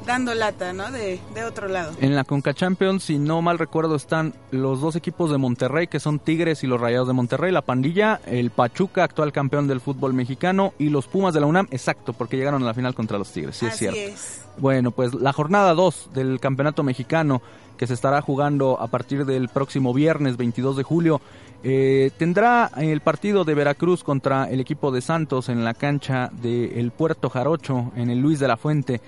dando 0.06 0.34
lata, 0.34 0.74
¿no? 0.74 0.92
De, 0.92 1.20
de 1.34 1.44
otro 1.44 1.68
lado. 1.68 1.94
En 2.00 2.16
la 2.16 2.24
Conca 2.24 2.54
Champions, 2.54 3.04
si 3.04 3.18
no 3.18 3.42
mal 3.42 3.60
recuerdo, 3.60 3.96
están 3.96 4.34
los 4.52 4.82
dos 4.82 4.96
equipos 4.96 5.32
de 5.32 5.38
Monterrey, 5.38 5.88
que 5.88 6.00
son 6.00 6.20
Tigres 6.20 6.64
y 6.64 6.68
los 6.68 6.80
Rayados 6.82 7.08
de 7.08 7.14
Monterrey, 7.14 7.52
la 7.52 7.62
pandilla, 7.62 8.20
el 8.26 8.50
Pachuca, 8.52 9.04
actual 9.04 9.32
campeón 9.32 9.68
del 9.68 9.82
fútbol 9.82 10.14
mexicano, 10.14 10.74
y 10.80 10.90
los 10.90 11.08
Pumas 11.08 11.34
de 11.34 11.40
la 11.42 11.46
UNAM, 11.48 11.68
exacto, 11.72 12.14
porque 12.14 12.38
llegaron 12.38 12.64
a 12.64 12.66
la 12.66 12.74
final 12.74 12.96
contra 12.96 13.18
los 13.18 13.32
Tigres, 13.32 13.56
sí 13.58 13.66
es 13.66 13.74
Así 13.74 13.80
cierto. 13.80 14.00
es. 14.00 14.46
Bueno, 14.58 14.92
pues 14.92 15.14
la 15.14 15.32
jornada 15.34 15.74
2 15.74 16.10
del 16.14 16.40
Campeonato 16.40 16.84
Mexicano, 16.84 17.42
que 17.78 17.88
se 17.88 17.94
estará 17.94 18.22
jugando 18.22 18.80
a 18.82 18.88
partir 18.88 19.26
del 19.26 19.48
próximo 19.48 19.94
viernes 19.94 20.36
22 20.36 20.76
de 20.76 20.84
julio, 20.84 21.22
eh, 21.64 22.12
tendrá 22.18 22.72
el 22.78 23.02
partido 23.02 23.44
de 23.44 23.54
Veracruz 23.54 24.04
contra 24.04 24.50
el 24.50 24.60
equipo 24.60 24.92
de 24.92 25.02
Santos 25.02 25.50
en 25.50 25.64
la 25.64 25.74
cancha 25.74 26.30
del 26.42 26.92
Puerto 26.92 27.30
Jarocho, 27.30 27.92
en 27.96 28.10
el 28.10 28.20
Luis 28.20 28.40
de 28.40 28.48
la 28.48 28.58
Fuente. 28.58 29.02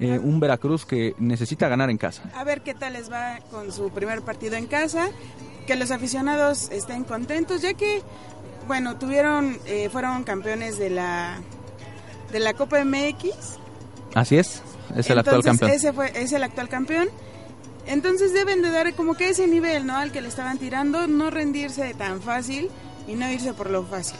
Eh, 0.00 0.18
un 0.18 0.40
Veracruz 0.40 0.84
que 0.84 1.14
necesita 1.18 1.68
ganar 1.68 1.88
en 1.88 1.98
casa. 1.98 2.24
A 2.34 2.44
ver 2.44 2.62
qué 2.62 2.74
tal 2.74 2.94
les 2.94 3.10
va 3.10 3.38
con 3.50 3.72
su 3.72 3.90
primer 3.90 4.22
partido 4.22 4.56
en 4.56 4.66
casa. 4.66 5.08
Que 5.66 5.76
los 5.76 5.90
aficionados 5.90 6.68
estén 6.70 7.04
contentos, 7.04 7.62
ya 7.62 7.74
que, 7.74 8.02
bueno, 8.66 8.98
tuvieron, 8.98 9.58
eh, 9.66 9.88
fueron 9.90 10.24
campeones 10.24 10.78
de 10.78 10.90
la 10.90 11.38
de 12.32 12.40
la 12.40 12.52
Copa 12.52 12.84
MX. 12.84 13.58
Así 14.14 14.36
es, 14.36 14.62
es 14.96 15.08
el 15.08 15.18
actual 15.18 15.42
campeón. 15.42 15.70
Ese 15.70 15.92
fue, 15.92 16.12
es 16.20 16.32
el 16.32 16.42
actual 16.42 16.68
campeón. 16.68 17.08
Entonces 17.86 18.32
deben 18.32 18.62
de 18.62 18.70
dar 18.70 18.92
como 18.94 19.14
que 19.14 19.28
ese 19.28 19.46
nivel, 19.46 19.86
¿no? 19.86 19.96
Al 19.96 20.10
que 20.10 20.20
le 20.20 20.28
estaban 20.28 20.58
tirando, 20.58 21.06
no 21.06 21.30
rendirse 21.30 21.94
tan 21.94 22.20
fácil 22.20 22.70
y 23.06 23.14
no 23.14 23.30
irse 23.30 23.52
por 23.52 23.70
lo 23.70 23.84
fácil. 23.84 24.18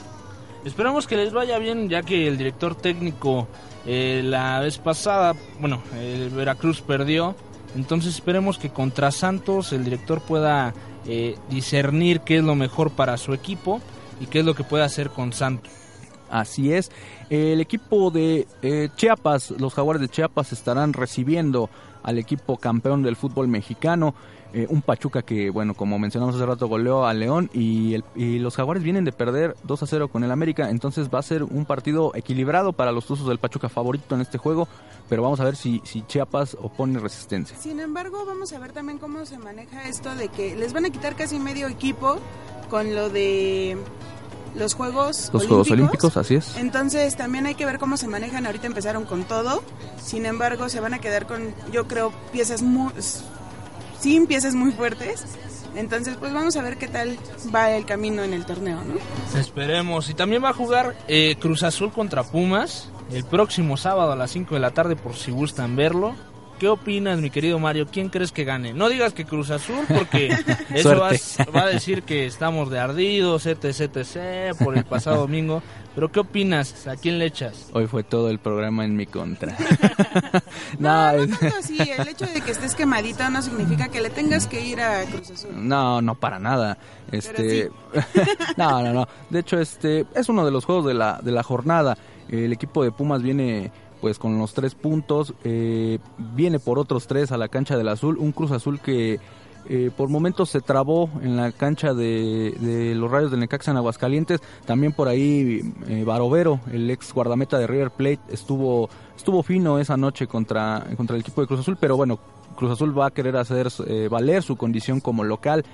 Esperamos 0.63 1.07
que 1.07 1.17
les 1.17 1.33
vaya 1.33 1.59
bien, 1.59 1.89
ya 1.89 2.01
que 2.01 2.27
el 2.27 2.37
director 2.37 2.75
técnico 2.75 3.47
eh, 3.85 4.21
la 4.23 4.59
vez 4.59 4.77
pasada, 4.77 5.35
bueno, 5.59 5.81
Veracruz 6.35 6.81
perdió. 6.81 7.35
Entonces 7.75 8.15
esperemos 8.15 8.57
que 8.57 8.69
contra 8.69 9.11
Santos 9.11 9.73
el 9.73 9.83
director 9.83 10.21
pueda 10.21 10.73
eh, 11.05 11.37
discernir 11.49 12.21
qué 12.21 12.37
es 12.37 12.43
lo 12.43 12.55
mejor 12.55 12.91
para 12.91 13.17
su 13.17 13.33
equipo 13.33 13.81
y 14.19 14.27
qué 14.27 14.39
es 14.39 14.45
lo 14.45 14.55
que 14.55 14.63
puede 14.63 14.83
hacer 14.83 15.09
con 15.09 15.33
Santos. 15.33 15.71
Así 16.29 16.73
es. 16.73 16.91
El 17.29 17.61
equipo 17.61 18.11
de 18.11 18.47
eh, 18.61 18.89
Chiapas, 18.95 19.51
los 19.51 19.73
Jaguares 19.73 20.01
de 20.01 20.09
Chiapas, 20.09 20.53
estarán 20.53 20.93
recibiendo 20.93 21.69
al 22.03 22.19
equipo 22.19 22.57
campeón 22.57 23.03
del 23.03 23.15
fútbol 23.15 23.47
mexicano. 23.47 24.13
eh, 24.53 24.67
un 24.69 24.81
Pachuca 24.81 25.21
que, 25.21 25.49
bueno, 25.49 25.73
como 25.73 25.99
mencionamos 25.99 26.35
hace 26.35 26.45
rato, 26.45 26.67
goleó 26.67 27.05
a 27.05 27.13
León 27.13 27.49
y, 27.53 27.97
los 28.15 28.55
Jaguares 28.55 28.83
vienen 28.83 29.03
de 29.03 29.11
perder 29.11 29.55
2 29.63 29.83
a 29.83 29.87
0 29.87 30.07
con 30.07 30.23
el 30.23 30.31
América. 30.31 30.69
Entonces 30.69 31.09
va 31.13 31.19
a 31.19 31.23
ser 31.23 31.43
un 31.43 31.65
partido 31.65 32.11
equilibrado 32.15 32.71
para 32.71 32.91
los 32.91 33.05
Tuzos 33.05 33.27
del 33.27 33.39
Pachuca 33.39 33.69
favorito 33.69 34.15
en 34.15 34.21
este 34.21 34.37
juego. 34.37 34.67
Pero 35.09 35.23
vamos 35.23 35.39
a 35.39 35.43
ver 35.43 35.55
si, 35.55 35.81
si 35.83 36.03
Chiapas 36.03 36.55
opone 36.61 36.99
resistencia. 36.99 37.57
Sin 37.57 37.79
embargo, 37.79 38.23
vamos 38.25 38.53
a 38.53 38.59
ver 38.59 38.71
también 38.71 38.97
cómo 38.97 39.25
se 39.25 39.37
maneja 39.37 39.87
esto 39.87 40.15
de 40.15 40.29
que 40.29 40.55
les 40.55 40.73
van 40.73 40.85
a 40.85 40.89
quitar 40.89 41.15
casi 41.15 41.37
medio 41.37 41.67
equipo 41.67 42.17
con 42.69 42.95
lo 42.95 43.09
de 43.09 43.77
los 44.55 44.73
Juegos 44.73 45.29
Los 45.33 45.47
Juegos 45.47 45.71
Olímpicos, 45.71 46.17
así 46.17 46.35
es. 46.35 46.55
Entonces 46.57 47.15
también 47.15 47.45
hay 47.45 47.55
que 47.55 47.65
ver 47.65 47.79
cómo 47.79 47.97
se 47.97 48.07
manejan. 48.07 48.45
Ahorita 48.45 48.67
empezaron 48.67 49.05
con 49.05 49.23
todo. 49.23 49.63
Sin 50.01 50.25
embargo, 50.25 50.69
se 50.69 50.79
van 50.79 50.93
a 50.93 50.99
quedar 50.99 51.27
con, 51.27 51.53
yo 51.71 51.87
creo, 51.87 52.13
piezas 52.31 52.61
muy... 52.61 52.91
sin 53.99 54.27
piezas 54.27 54.55
muy 54.55 54.71
fuertes. 54.71 55.25
Entonces, 55.75 56.15
pues 56.17 56.33
vamos 56.33 56.55
a 56.55 56.61
ver 56.61 56.77
qué 56.77 56.87
tal 56.87 57.17
va 57.53 57.71
el 57.71 57.85
camino 57.85 58.23
en 58.23 58.33
el 58.33 58.45
torneo, 58.45 58.79
¿no? 58.83 58.95
Esperemos. 59.39 60.09
Y 60.09 60.13
también 60.13 60.43
va 60.43 60.49
a 60.49 60.53
jugar 60.53 60.95
eh, 61.07 61.35
Cruz 61.37 61.63
Azul 61.63 61.91
contra 61.91 62.23
Pumas 62.23 62.89
el 63.11 63.23
próximo 63.25 63.77
sábado 63.77 64.13
a 64.13 64.15
las 64.15 64.31
5 64.31 64.55
de 64.55 64.61
la 64.61 64.71
tarde 64.71 64.95
por 64.95 65.15
si 65.15 65.31
gustan 65.31 65.75
verlo. 65.75 66.15
¿Qué 66.59 66.69
opinas, 66.69 67.19
mi 67.19 67.29
querido 67.29 67.59
Mario? 67.59 67.85
¿Quién 67.91 68.07
crees 68.07 68.31
que 68.31 68.45
gane? 68.45 68.73
No 68.73 68.87
digas 68.87 69.13
que 69.13 69.25
Cruz 69.25 69.49
Azul 69.49 69.83
porque 69.87 70.29
eso 70.73 70.97
va, 70.97 71.09
a 71.09 71.65
decir 71.65 72.03
que 72.03 72.25
estamos 72.25 72.69
de 72.69 72.79
ardidos, 72.79 73.45
etc, 73.45 73.65
etc, 73.65 74.55
por 74.63 74.77
el 74.77 74.85
pasado 74.85 75.17
domingo. 75.21 75.61
Pero 75.93 76.11
¿qué 76.11 76.21
opinas? 76.21 76.87
¿A 76.87 76.95
quién 76.95 77.19
le 77.19 77.25
echas? 77.25 77.69
Hoy 77.73 77.87
fue 77.87 78.03
todo 78.03 78.29
el 78.29 78.39
programa 78.39 78.85
en 78.85 78.95
mi 78.95 79.05
contra. 79.05 79.55
No, 80.79 81.11
no, 81.11 81.25
no 81.25 81.37
tanto 81.37 81.57
así. 81.57 81.77
El 81.77 82.07
hecho 82.07 82.25
de 82.25 82.41
que 82.41 82.51
estés 82.51 82.75
quemadito 82.75 83.29
no 83.29 83.41
significa 83.41 83.87
que 83.89 84.01
le 84.01 84.09
tengas 84.09 84.47
que 84.47 84.65
ir 84.65 84.81
a 84.81 85.03
Cruz 85.05 85.31
Azul. 85.31 85.51
No, 85.55 86.01
no 86.01 86.15
para 86.15 86.39
nada. 86.39 86.77
Este, 87.11 87.71
Pero 87.91 88.25
no, 88.57 88.81
no, 88.81 88.93
no. 88.93 89.07
De 89.29 89.39
hecho, 89.39 89.59
este 89.59 90.05
es 90.13 90.29
uno 90.29 90.45
de 90.45 90.51
los 90.51 90.65
juegos 90.65 90.85
de 90.85 90.93
la 90.93 91.19
de 91.21 91.31
la 91.31 91.43
jornada. 91.43 91.97
El 92.29 92.51
equipo 92.51 92.83
de 92.83 92.91
Pumas 92.91 93.21
viene 93.21 93.71
pues 94.05 94.19
con 94.19 94.37
los 94.37 94.53
tres 94.53 94.75
puntos, 94.75 95.33
eh, 95.43 95.97
viene 96.35 96.59
por 96.59 96.77
otros 96.77 97.07
tres 97.07 97.31
a 97.31 97.37
la 97.37 97.47
cancha 97.47 97.75
del 97.75 97.87
Azul, 97.87 98.19
un 98.19 98.33
Cruz 98.33 98.51
Azul 98.51 98.79
que 98.79 99.19
eh, 99.67 99.89
por 99.97 100.09
momentos 100.09 100.51
se 100.51 100.61
trabó 100.61 101.09
en 101.23 101.35
la 101.35 101.51
cancha 101.51 101.95
de, 101.95 102.93
los 102.95 103.09
Rayos 103.09 103.31
del 103.31 103.39
Necaxa 103.39 103.71
en 103.71 103.77
Aguascalientes. 103.77 104.41
También 104.67 104.93
por 104.93 105.07
ahí 105.07 105.73
eh, 105.87 106.03
Barovero, 106.05 106.59
el 106.71 106.87
ex 106.91 107.11
guardameta 107.13 107.57
de 107.57 107.65
River 107.65 107.89
Plate, 107.89 108.19
estuvo 108.29 108.91
estuvo 109.17 109.41
fino 109.41 109.79
esa 109.79 109.97
noche 109.97 110.27
contra, 110.27 110.85
contra 110.95 111.15
el 111.15 111.21
equipo 111.21 111.41
de 111.41 111.47
Cruz 111.47 111.61
Azul, 111.61 111.75
pero 111.79 111.97
bueno, 111.97 112.19
Cruz 112.55 112.73
Azul 112.73 112.95
va 112.95 113.07
a 113.07 113.11
querer 113.11 113.37
hacer 113.37 113.69
eh, 113.87 114.07
valer 114.07 114.43
su 114.43 114.55
condición 114.55 114.99
como 114.99 115.23
local, 115.23 115.65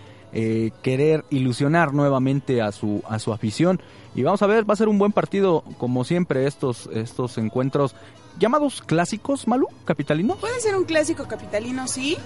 querer 0.82 1.26
ilusionar 1.30 1.94
nuevamente 1.94 2.62
a 2.62 2.72
su 2.72 3.04
a 3.10 3.20
su 3.20 3.34
afición 3.34 3.82
y 4.16 4.24
vamos 4.24 4.42
a 4.42 4.48
ver, 4.48 4.64
va 4.64 4.76
a 4.76 4.78
ser 4.78 4.88
un 4.88 4.98
buen 4.98 5.12
partido 5.12 5.62
como 5.78 6.06
siempre 6.06 6.48
estos 6.48 6.88
estos 6.94 7.38
encuentros 7.38 7.96
llamados 8.40 8.82
clásicos, 8.82 9.48
Malu, 9.48 9.68
capitalino. 9.86 10.36
Puede 10.36 10.60
ser 10.60 10.76
un 10.76 10.86
clásico 10.86 11.28
capitalino, 11.28 11.88
sí. 11.88 12.18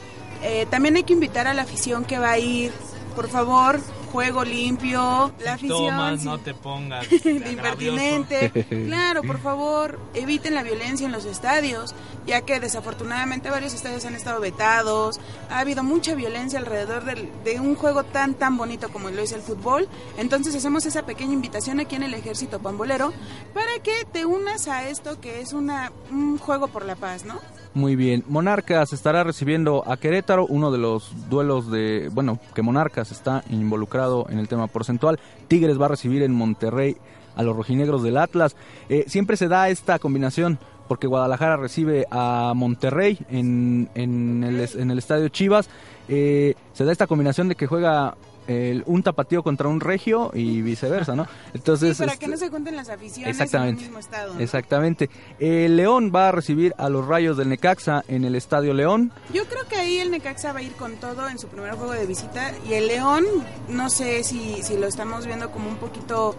Eh, 0.43 0.67
también 0.69 0.95
hay 0.95 1.03
que 1.03 1.13
invitar 1.13 1.47
a 1.47 1.53
la 1.53 1.63
afición 1.63 2.05
que 2.05 2.19
va 2.19 2.31
a 2.31 2.39
ir, 2.39 2.71
por 3.15 3.29
favor, 3.29 3.79
juego 4.16 4.43
limpio, 4.43 5.32
la 5.43 5.53
afición. 5.53 5.89
Tomas, 5.89 6.24
no 6.24 6.39
te 6.39 6.53
pongas 6.53 7.05
impertinente. 7.26 8.49
Claro, 8.88 9.22
por 9.24 9.39
favor, 9.41 9.99
eviten 10.13 10.53
la 10.55 10.63
violencia 10.63 11.05
en 11.05 11.11
los 11.11 11.26
estadios, 11.26 11.93
ya 12.26 12.41
que 12.41 12.59
desafortunadamente 12.59 13.49
varios 13.49 13.74
estadios 13.74 14.05
han 14.05 14.16
estado 14.16 14.39
vetados, 14.39 15.20
ha 15.49 15.59
habido 15.59 15.84
mucha 15.84 16.16
violencia 16.16 16.59
alrededor 16.59 17.03
del- 17.05 17.30
de 17.43 17.59
un 17.59 17.76
juego 17.76 18.03
tan 18.03 18.34
tan 18.34 18.57
bonito 18.57 18.89
como 18.89 19.09
lo 19.09 19.22
es 19.22 19.32
el 19.32 19.41
fútbol. 19.41 19.88
Entonces 20.18 20.55
hacemos 20.55 20.86
esa 20.86 21.05
pequeña 21.05 21.34
invitación 21.34 21.80
aquí 21.80 21.95
en 21.95 22.03
el 22.03 22.13
Ejército 22.13 22.59
Pambolero 22.59 23.13
para 23.53 23.80
que 23.84 24.05
te 24.11 24.26
unas 24.26 24.68
a 24.68 24.88
esto 24.89 25.20
que 25.22 25.41
es 25.41 25.53
una, 25.53 25.91
un 26.11 26.38
juego 26.38 26.68
por 26.68 26.86
la 26.86 26.95
paz, 26.95 27.26
¿no? 27.26 27.39
Muy 27.76 27.97
bien. 27.97 28.23
Monarcas 28.30 28.93
estará 28.93 29.26
recibiendo 29.26 29.84
a 29.86 29.97
Querétaro, 29.97 30.45
uno 30.47 30.71
de 30.71 30.78
los 30.78 31.11
duelos 31.30 31.69
de, 31.69 32.09
bueno, 32.13 32.39
que 32.53 32.61
Monarcas 32.61 33.11
está 33.11 33.43
involucrado 33.49 34.28
en 34.30 34.39
el 34.39 34.47
tema 34.47 34.67
porcentual. 34.67 35.19
Tigres 35.49 35.80
va 35.80 35.88
a 35.88 35.89
recibir 35.89 36.23
en 36.23 36.32
Monterrey 36.32 36.95
a 37.36 37.43
los 37.43 37.53
rojinegros 37.53 38.01
del 38.01 38.15
Atlas. 38.15 38.55
Eh, 38.88 39.03
siempre 39.07 39.36
se 39.36 39.49
da 39.49 39.67
esta 39.67 39.99
combinación 39.99 40.57
porque 40.88 41.05
Guadalajara 41.07 41.57
recibe 41.57 42.05
a 42.11 42.53
Monterrey 42.55 43.19
en, 43.30 43.89
en, 43.93 44.45
el, 44.45 44.69
en 44.80 44.91
el 44.91 44.97
estadio 44.97 45.28
Chivas. 45.28 45.69
Eh, 46.07 46.55
se 46.71 46.86
da 46.86 46.93
esta 46.93 47.07
combinación 47.07 47.49
de 47.49 47.55
que 47.55 47.67
juega 47.67 48.15
el- 48.47 48.83
un 48.85 49.03
tapatío 49.03 49.43
contra 49.43 49.67
un 49.67 49.79
regio 49.79 50.31
y 50.33 50.61
viceversa, 50.61 51.15
¿no? 51.15 51.27
Entonces, 51.53 51.97
Sí, 51.97 52.03
para 52.03 52.13
este, 52.13 52.25
que 52.25 52.31
no 52.31 52.37
se 52.37 52.49
junten 52.49 52.75
las 52.75 52.89
aficiones 52.89 53.31
Exactamente. 53.31 53.71
en 53.71 53.77
el 53.77 53.83
mismo 53.85 53.99
estado. 53.99 54.33
¿no? 54.33 54.39
Exactamente. 54.39 55.09
El 55.39 55.75
León 55.77 56.11
va 56.13 56.29
a 56.29 56.31
recibir 56.31 56.73
a 56.77 56.89
los 56.89 57.05
Rayos 57.07 57.37
del 57.37 57.49
Necaxa 57.49 58.03
en 58.07 58.23
el 58.25 58.35
Estadio 58.35 58.73
León. 58.73 59.11
Yo 59.33 59.45
creo 59.45 59.65
que 59.67 59.75
ahí 59.77 59.97
el 59.99 60.11
Necaxa 60.11 60.53
va 60.53 60.59
a 60.59 60.63
ir 60.63 60.73
con 60.73 60.95
todo 60.97 61.27
en 61.29 61.39
su 61.39 61.47
primer 61.47 61.71
juego 61.75 61.91
de 61.93 62.05
visita 62.05 62.51
y 62.69 62.73
el 62.73 62.87
León, 62.87 63.25
no 63.69 63.89
sé 63.89 64.23
si, 64.23 64.61
si 64.63 64.77
lo 64.77 64.87
estamos 64.87 65.25
viendo 65.25 65.51
como 65.51 65.69
un 65.69 65.77
poquito 65.77 66.35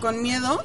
con 0.00 0.22
miedo 0.22 0.62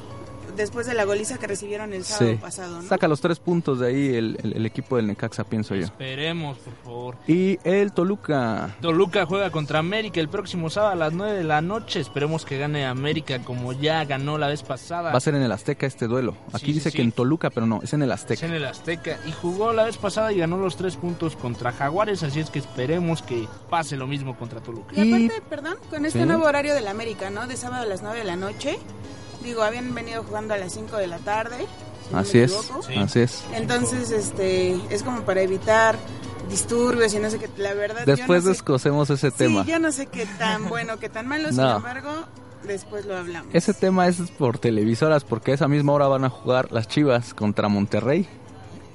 después 0.56 0.86
de 0.86 0.94
la 0.94 1.04
goliza 1.04 1.38
que 1.38 1.46
recibieron 1.46 1.92
el 1.92 2.04
sábado 2.04 2.32
Sí. 2.32 2.38
pasado, 2.40 2.82
¿no? 2.82 2.88
Saca 2.88 3.08
los 3.08 3.20
tres 3.20 3.38
puntos 3.38 3.80
de 3.80 3.88
ahí 3.88 4.14
el, 4.14 4.38
el- 4.42 4.52
el 4.54 4.66
equipo 4.66 4.96
del 4.96 5.06
Necaxa, 5.06 5.44
pienso 5.44 5.74
yo. 5.74 5.84
Esperemos, 5.84 6.58
por 6.58 6.74
favor. 6.84 7.16
Y 7.26 7.58
el 7.64 7.92
Toluca. 7.92 8.74
Toluca 8.80 9.26
juega 9.26 9.50
contra 9.50 9.78
América 9.78 10.20
el 10.20 10.28
próximo 10.28 10.70
sábado 10.70 10.92
a 10.92 10.96
las 10.96 11.12
9 11.12 11.32
de 11.34 11.44
la 11.44 11.60
noche. 11.60 12.00
Esperemos 12.00 12.44
que 12.44 12.58
gane 12.58 12.86
América 12.86 13.38
como 13.44 13.72
ya 13.72 14.04
ganó 14.04 14.38
la 14.38 14.48
vez 14.48 14.62
pasada. 14.62 15.10
Va 15.12 15.18
a 15.18 15.20
ser 15.20 15.34
en 15.34 15.42
el 15.42 15.52
Azteca 15.52 15.86
este 15.86 16.06
duelo. 16.06 16.36
Aquí 16.52 16.66
Sí, 16.66 16.72
dice 16.74 16.90
sí. 16.90 16.96
que 16.96 17.02
en 17.02 17.12
Toluca, 17.12 17.50
pero 17.50 17.66
no, 17.66 17.80
es 17.82 17.92
en 17.92 18.02
el 18.02 18.10
Es 18.10 18.14
Azteca. 18.14 18.46
en 18.46 18.54
el 18.54 18.64
Azteca 18.64 19.18
y 19.26 19.32
jugó 19.32 19.72
la 19.72 19.84
vez 19.84 19.96
pasada 19.98 20.32
y 20.32 20.38
ganó 20.38 20.56
los 20.56 20.76
tres 20.76 20.96
puntos 20.96 21.36
contra 21.36 21.72
Jaguares, 21.72 22.22
así 22.22 22.40
es 22.40 22.50
que 22.50 22.58
esperemos 22.58 23.22
que 23.22 23.46
pase 23.70 23.96
lo 23.96 24.06
mismo 24.06 24.36
contra 24.36 24.60
Toluca. 24.60 24.94
Y 24.96 25.12
aparte, 25.12 25.42
perdón, 25.48 25.74
con 25.90 26.04
este 26.06 26.20
Sí. 26.20 26.24
nuevo 26.26 26.44
horario 26.44 26.74
del 26.74 26.88
América, 26.88 27.30
¿no? 27.30 27.46
De 27.46 27.56
sábado 27.56 27.82
a 27.82 27.86
las 27.86 28.02
9 28.02 28.18
de 28.20 28.24
la 28.24 28.36
noche. 28.36 28.78
Digo, 29.46 29.62
habían 29.62 29.94
venido 29.94 30.24
jugando 30.24 30.54
a 30.54 30.56
las 30.58 30.72
5 30.72 30.96
de 30.96 31.06
la 31.06 31.18
tarde. 31.18 31.56
si 32.10 32.14
Así 32.16 32.38
es. 32.40 32.52
Sí. 32.86 32.94
así 32.98 33.20
es. 33.20 33.44
Entonces, 33.54 34.10
este, 34.10 34.72
es 34.90 35.02
como 35.04 35.22
para 35.22 35.40
evitar 35.40 35.96
disturbios 36.50 37.14
y 37.14 37.20
no 37.20 37.30
sé 37.30 37.38
qué. 37.38 37.48
La 37.56 37.72
verdad, 37.74 38.04
Después 38.04 38.42
sé- 38.42 38.50
descosemos 38.50 39.08
ese 39.10 39.30
tema. 39.30 39.64
Sí, 39.64 39.70
yo 39.70 39.78
no 39.78 39.92
sé 39.92 40.06
qué 40.06 40.26
tan 40.38 40.68
bueno, 40.68 40.98
qué 40.98 41.08
tan 41.08 41.26
malo, 41.28 41.48
sin 41.50 41.60
embargo, 41.60 42.10
después 42.64 43.06
lo 43.06 43.16
hablamos. 43.16 43.54
Ese 43.54 43.72
tema 43.72 44.08
es 44.08 44.16
por 44.32 44.58
televisoras 44.58 45.22
porque 45.24 45.52
a 45.52 45.54
esa 45.54 45.68
misma 45.68 45.92
hora 45.92 46.08
van 46.08 46.24
a 46.24 46.28
jugar 46.30 46.72
las 46.72 46.88
Chivas 46.88 47.32
contra 47.32 47.68
Monterrey. 47.68 48.28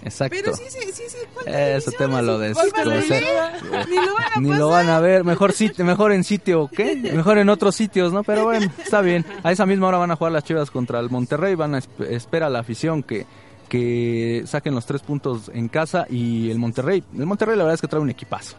Exacto. 0.03 0.35
Pero 0.41 0.55
sí, 0.55 0.63
sí, 0.69 0.79
sí, 0.93 1.03
sí. 1.07 1.17
¿cuál 1.33 1.47
Ese 1.47 1.91
tema 1.91 2.21
lo 2.21 2.37
¿Cuál 2.37 2.53
van 2.53 2.89
a 2.89 2.93
desconoce. 2.95 3.09
ver? 3.09 3.87
Ni 3.89 3.95
lo 3.95 4.13
van 4.15 4.23
a 4.35 4.39
Ni 4.39 4.53
lo 4.53 4.69
van 4.69 4.89
a 4.89 4.99
ver, 4.99 5.23
mejor 5.23 5.53
sitio, 5.53 5.85
mejor 5.85 6.11
en 6.11 6.23
sitio, 6.23 6.69
¿qué? 6.75 6.95
Mejor 6.95 7.37
en 7.37 7.49
otros 7.49 7.75
sitios, 7.75 8.11
¿no? 8.11 8.23
Pero 8.23 8.43
bueno, 8.45 8.71
está 8.83 9.01
bien. 9.01 9.25
A 9.43 9.51
esa 9.51 9.65
misma 9.65 9.87
hora 9.87 9.97
van 9.99 10.11
a 10.11 10.15
jugar 10.15 10.31
las 10.33 10.43
Chivas 10.43 10.71
contra 10.71 10.99
el 10.99 11.09
Monterrey, 11.09 11.55
van 11.55 11.75
a 11.75 11.79
esp- 11.79 12.07
espera 12.09 12.49
la 12.49 12.59
afición 12.59 13.03
que 13.03 13.25
que 13.69 14.43
saquen 14.47 14.75
los 14.75 14.85
tres 14.85 15.01
puntos 15.01 15.49
en 15.53 15.69
casa 15.69 16.05
y 16.09 16.51
el 16.51 16.59
Monterrey, 16.59 17.03
el 17.17 17.25
Monterrey 17.25 17.55
la 17.55 17.63
verdad 17.63 17.75
es 17.75 17.81
que 17.81 17.87
trae 17.87 18.01
un 18.01 18.09
equipazo. 18.09 18.57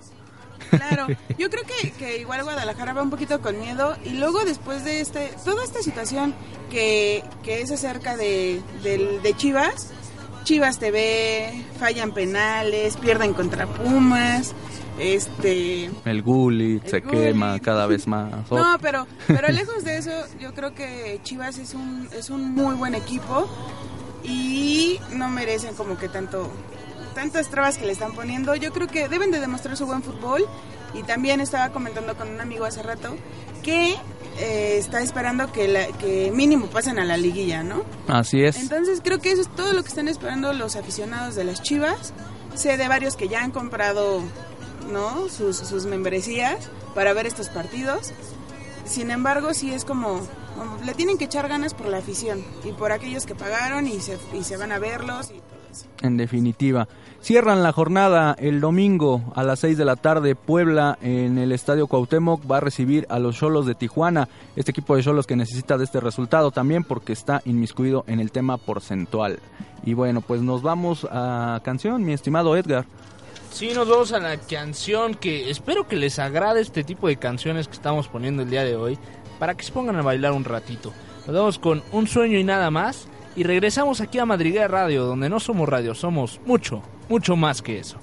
Claro, 0.70 1.06
yo 1.38 1.50
creo 1.50 1.64
que, 1.64 1.90
que 1.90 2.18
igual 2.18 2.42
Guadalajara 2.44 2.94
va 2.94 3.02
un 3.02 3.10
poquito 3.10 3.38
con 3.42 3.60
miedo 3.60 3.94
y 4.06 4.10
luego 4.14 4.42
después 4.46 4.84
de 4.86 5.00
este, 5.02 5.30
toda 5.44 5.64
esta 5.64 5.82
situación 5.82 6.32
que, 6.70 7.22
que 7.42 7.60
es 7.60 7.70
acerca 7.70 8.16
de, 8.16 8.62
del- 8.82 9.20
de 9.22 9.34
Chivas, 9.36 9.92
Chivas 10.44 10.78
TV, 10.78 11.64
fallan 11.78 12.12
penales, 12.12 12.96
pierden 12.96 13.32
contra 13.32 13.66
Pumas, 13.66 14.54
este... 14.98 15.90
El 16.04 16.22
Gullit 16.22 16.86
se 16.86 17.00
Gullit. 17.00 17.20
quema 17.20 17.58
cada 17.60 17.86
vez 17.86 18.06
más. 18.06 18.50
No, 18.50 18.78
pero, 18.80 19.06
pero 19.26 19.48
lejos 19.52 19.84
de 19.84 19.98
eso, 19.98 20.10
yo 20.40 20.52
creo 20.52 20.74
que 20.74 21.20
Chivas 21.22 21.58
es 21.58 21.74
un, 21.74 22.08
es 22.12 22.30
un 22.30 22.52
muy 22.54 22.74
buen 22.74 22.94
equipo 22.94 23.48
y 24.24 24.98
no 25.12 25.28
merecen 25.28 25.74
como 25.74 25.96
que 25.96 26.08
tanto 26.08 26.50
tantas 27.14 27.48
trabas 27.48 27.78
que 27.78 27.86
le 27.86 27.92
están 27.92 28.12
poniendo. 28.12 28.54
Yo 28.54 28.72
creo 28.72 28.88
que 28.88 29.08
deben 29.08 29.30
de 29.30 29.40
demostrar 29.40 29.76
su 29.76 29.86
buen 29.86 30.02
fútbol 30.02 30.46
y 30.94 31.02
también 31.02 31.40
estaba 31.40 31.70
comentando 31.72 32.16
con 32.16 32.28
un 32.28 32.40
amigo 32.40 32.64
hace 32.64 32.82
rato 32.82 33.16
que 33.62 33.96
eh, 34.38 34.76
está 34.78 35.00
esperando 35.00 35.52
que, 35.52 35.68
la, 35.68 35.86
que 35.86 36.30
mínimo 36.34 36.66
pasen 36.66 36.98
a 36.98 37.04
la 37.04 37.16
liguilla, 37.16 37.62
¿no? 37.62 37.84
Así 38.08 38.42
es. 38.42 38.56
Entonces 38.56 39.00
creo 39.02 39.18
que 39.18 39.32
eso 39.32 39.42
es 39.42 39.54
todo 39.54 39.72
lo 39.72 39.82
que 39.82 39.88
están 39.88 40.08
esperando 40.08 40.52
los 40.52 40.76
aficionados 40.76 41.34
de 41.34 41.44
las 41.44 41.62
Chivas. 41.62 42.12
Sé 42.54 42.76
de 42.76 42.88
varios 42.88 43.16
que 43.16 43.28
ya 43.28 43.42
han 43.42 43.50
comprado 43.50 44.22
¿no? 44.90 45.28
sus, 45.28 45.56
sus 45.56 45.86
membresías 45.86 46.68
para 46.94 47.12
ver 47.12 47.26
estos 47.26 47.48
partidos. 47.48 48.12
Sin 48.84 49.10
embargo, 49.10 49.54
sí 49.54 49.72
es 49.72 49.84
como, 49.84 50.20
como 50.56 50.78
le 50.84 50.94
tienen 50.94 51.18
que 51.18 51.24
echar 51.24 51.48
ganas 51.48 51.74
por 51.74 51.86
la 51.86 51.98
afición 51.98 52.44
y 52.64 52.72
por 52.72 52.92
aquellos 52.92 53.26
que 53.26 53.34
pagaron 53.34 53.86
y 53.86 54.00
se, 54.00 54.18
y 54.32 54.44
se 54.44 54.56
van 54.56 54.72
a 54.72 54.78
verlos 54.78 55.30
y 55.30 55.34
todo 55.34 55.60
eso. 55.70 55.86
En 56.02 56.16
definitiva. 56.16 56.88
Cierran 57.22 57.62
la 57.62 57.70
jornada 57.70 58.34
el 58.36 58.60
domingo 58.60 59.22
a 59.36 59.44
las 59.44 59.60
6 59.60 59.78
de 59.78 59.84
la 59.84 59.94
tarde. 59.94 60.34
Puebla 60.34 60.98
en 61.02 61.38
el 61.38 61.52
Estadio 61.52 61.86
Cuauhtémoc 61.86 62.50
va 62.50 62.56
a 62.56 62.60
recibir 62.60 63.06
a 63.08 63.20
los 63.20 63.36
Cholos 63.36 63.64
de 63.64 63.76
Tijuana. 63.76 64.28
Este 64.56 64.72
equipo 64.72 64.96
de 64.96 65.04
Cholos 65.04 65.28
que 65.28 65.36
necesita 65.36 65.78
de 65.78 65.84
este 65.84 66.00
resultado 66.00 66.50
también 66.50 66.82
porque 66.82 67.12
está 67.12 67.40
inmiscuido 67.44 68.02
en 68.08 68.18
el 68.18 68.32
tema 68.32 68.58
porcentual. 68.58 69.38
Y 69.84 69.94
bueno, 69.94 70.20
pues 70.20 70.42
nos 70.42 70.62
vamos 70.62 71.06
a 71.12 71.60
canción, 71.62 72.04
mi 72.04 72.12
estimado 72.12 72.56
Edgar. 72.56 72.86
Sí, 73.52 73.70
nos 73.72 73.88
vamos 73.88 74.12
a 74.12 74.18
la 74.18 74.36
canción 74.38 75.14
que 75.14 75.48
espero 75.48 75.86
que 75.86 75.94
les 75.94 76.18
agrade 76.18 76.60
este 76.60 76.82
tipo 76.82 77.06
de 77.06 77.18
canciones 77.18 77.68
que 77.68 77.74
estamos 77.74 78.08
poniendo 78.08 78.42
el 78.42 78.50
día 78.50 78.64
de 78.64 78.74
hoy 78.74 78.98
para 79.38 79.54
que 79.54 79.62
se 79.62 79.70
pongan 79.70 79.94
a 79.94 80.02
bailar 80.02 80.32
un 80.32 80.42
ratito. 80.42 80.92
Nos 81.28 81.36
vamos 81.36 81.58
con 81.60 81.84
Un 81.92 82.08
sueño 82.08 82.36
y 82.36 82.42
nada 82.42 82.72
más 82.72 83.06
y 83.36 83.42
regresamos 83.44 84.00
aquí 84.00 84.18
a 84.18 84.26
Madriguera 84.26 84.68
Radio 84.68 85.04
donde 85.04 85.28
no 85.28 85.40
somos 85.40 85.68
radio, 85.68 85.94
somos 85.94 86.40
mucho, 86.44 86.82
mucho 87.08 87.36
más 87.36 87.62
que 87.62 87.78
eso. 87.78 87.98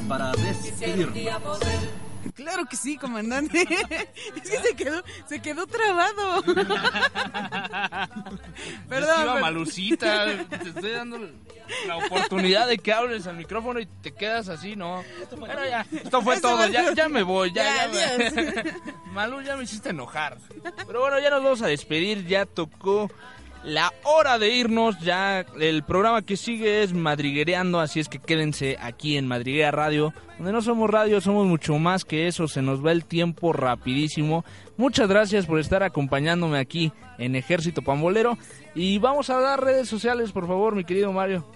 Ya 0.00 0.08
para 0.08 0.32
despedirnos. 0.32 1.16
Claro 2.34 2.64
que 2.64 2.76
sí, 2.76 2.96
comandante. 2.96 3.62
Es 4.34 4.50
que 4.50 4.58
se 4.58 4.74
quedó, 4.74 5.02
se 5.28 5.40
quedó 5.42 5.66
trabado. 5.66 6.42
Perdón. 8.88 8.88
Perdón. 8.88 9.40
Malucita, 9.40 10.26
te 10.50 10.68
estoy 10.70 10.90
dando 10.92 11.18
la 11.86 11.96
oportunidad 11.98 12.66
de 12.66 12.78
que 12.78 12.92
hables 12.92 13.26
al 13.26 13.36
micrófono 13.36 13.78
y 13.80 13.86
te 13.86 14.12
quedas 14.12 14.48
así, 14.48 14.74
¿no? 14.74 15.04
Bueno, 15.36 15.64
ya, 15.68 15.86
esto 15.92 16.22
fue 16.22 16.36
Esto 16.36 16.48
todo, 16.48 16.58
fue- 16.58 16.72
ya, 16.72 16.92
ya 16.94 17.08
me 17.08 17.22
voy, 17.22 17.52
ya, 17.52 17.64
Ya, 17.64 17.92
ya 17.92 18.18
me-. 18.42 18.74
Malú, 19.12 19.42
ya 19.42 19.56
me 19.56 19.64
hiciste 19.64 19.90
enojar. 19.90 20.38
Pero 20.86 21.00
bueno, 21.00 21.20
ya 21.20 21.30
nos 21.30 21.42
vamos 21.42 21.62
a 21.62 21.66
despedir, 21.68 22.26
ya 22.26 22.46
tocó 22.46 23.10
la 23.64 23.92
hora 24.04 24.38
de 24.38 24.50
irnos, 24.50 24.98
ya 25.00 25.40
el 25.58 25.82
programa 25.84 26.22
que 26.22 26.36
sigue 26.36 26.82
es 26.82 26.92
Madriguereando, 26.92 27.80
así 27.80 27.98
es 27.98 28.08
que 28.08 28.18
quédense 28.18 28.76
aquí 28.80 29.16
en 29.16 29.26
Madriguera 29.26 29.70
Radio, 29.70 30.12
donde 30.36 30.52
no 30.52 30.60
somos 30.60 30.90
radio, 30.90 31.20
somos 31.20 31.46
mucho 31.46 31.78
más 31.78 32.04
que 32.04 32.26
eso, 32.26 32.46
se 32.46 32.60
nos 32.60 32.84
va 32.84 32.92
el 32.92 33.06
tiempo 33.06 33.52
rapidísimo. 33.54 34.44
Muchas 34.76 35.08
gracias 35.08 35.46
por 35.46 35.58
estar 35.58 35.82
acompañándome 35.82 36.58
aquí 36.58 36.92
en 37.18 37.36
Ejército 37.36 37.80
Pambolero 37.80 38.36
y 38.74 38.98
vamos 38.98 39.30
a 39.30 39.40
dar 39.40 39.64
redes 39.64 39.88
sociales, 39.88 40.32
por 40.32 40.46
favor, 40.46 40.74
mi 40.74 40.84
querido 40.84 41.12
Mario. 41.12 41.46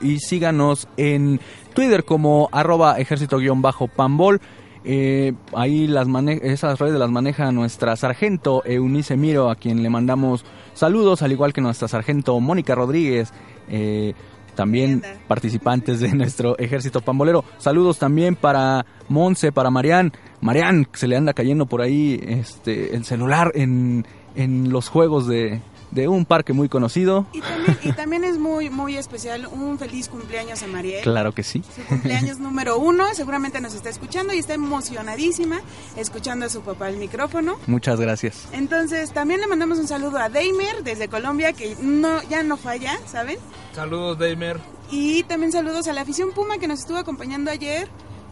y 0.00 0.18
síganos 0.18 0.86
en 0.96 1.40
Twitter 1.74 2.04
como 2.04 2.48
arroba 2.52 2.98
ejército-pambol. 2.98 4.40
Eh, 4.88 5.32
ahí 5.52 5.88
las 5.88 6.06
esas 6.42 6.78
redes 6.78 6.96
las 6.96 7.10
maneja 7.10 7.50
nuestra 7.50 7.96
sargento 7.96 8.62
Eunice 8.64 9.16
Miro, 9.16 9.50
a 9.50 9.56
quien 9.56 9.82
le 9.82 9.90
mandamos 9.90 10.44
saludos, 10.76 11.22
al 11.22 11.32
igual 11.32 11.52
que 11.52 11.60
nuestra 11.60 11.88
sargento 11.88 12.38
Mónica 12.38 12.76
Rodríguez, 12.76 13.32
eh, 13.68 14.14
también 14.54 15.02
participantes 15.26 16.00
de 16.00 16.12
nuestro 16.14 16.56
ejército 16.58 17.00
pambolero. 17.00 17.44
Saludos 17.58 17.98
también 17.98 18.36
para 18.36 18.86
Monse, 19.08 19.50
para 19.50 19.70
Marian. 19.70 20.12
Marian, 20.40 20.86
se 20.92 21.08
le 21.08 21.16
anda 21.16 21.32
cayendo 21.32 21.66
por 21.66 21.82
ahí 21.82 22.20
este, 22.26 22.94
el 22.94 23.04
celular 23.04 23.50
en, 23.54 24.06
en 24.34 24.70
los 24.70 24.88
juegos 24.88 25.26
de, 25.26 25.60
de 25.90 26.08
un 26.08 26.24
parque 26.24 26.52
muy 26.52 26.68
conocido. 26.68 27.26
Y 27.32 27.40
también, 27.40 27.78
y 27.82 27.92
también 27.92 28.24
es 28.24 28.38
muy, 28.38 28.70
muy 28.70 28.96
especial 28.96 29.46
un 29.46 29.78
feliz 29.78 30.08
cumpleaños 30.08 30.62
a 30.62 30.66
Mariel. 30.66 31.02
Claro 31.02 31.32
que 31.32 31.42
sí. 31.42 31.62
Su 31.74 31.82
cumpleaños 31.84 32.38
número 32.38 32.78
uno, 32.78 33.04
seguramente 33.14 33.60
nos 33.60 33.74
está 33.74 33.88
escuchando 33.88 34.32
y 34.32 34.38
está 34.38 34.54
emocionadísima 34.54 35.60
escuchando 35.96 36.46
a 36.46 36.48
su 36.48 36.62
papá 36.62 36.88
el 36.88 36.96
micrófono. 36.96 37.58
Muchas 37.66 38.00
gracias. 38.00 38.48
Entonces, 38.52 39.12
también 39.12 39.40
le 39.40 39.46
mandamos 39.46 39.78
un 39.78 39.88
saludo 39.88 40.18
a 40.18 40.28
Deimer 40.28 40.82
desde 40.82 41.08
Colombia, 41.08 41.52
que 41.52 41.76
no 41.80 42.22
ya 42.24 42.42
no 42.42 42.56
falla, 42.56 42.98
¿saben? 43.06 43.38
Saludos, 43.72 44.18
Daimer. 44.18 44.60
Y 44.90 45.24
también 45.24 45.52
saludos 45.52 45.88
a 45.88 45.92
la 45.92 46.02
afición 46.02 46.32
Puma 46.32 46.58
que 46.58 46.68
nos 46.68 46.80
estuvo 46.80 46.98
acompañando 46.98 47.50
ayer 47.50 47.88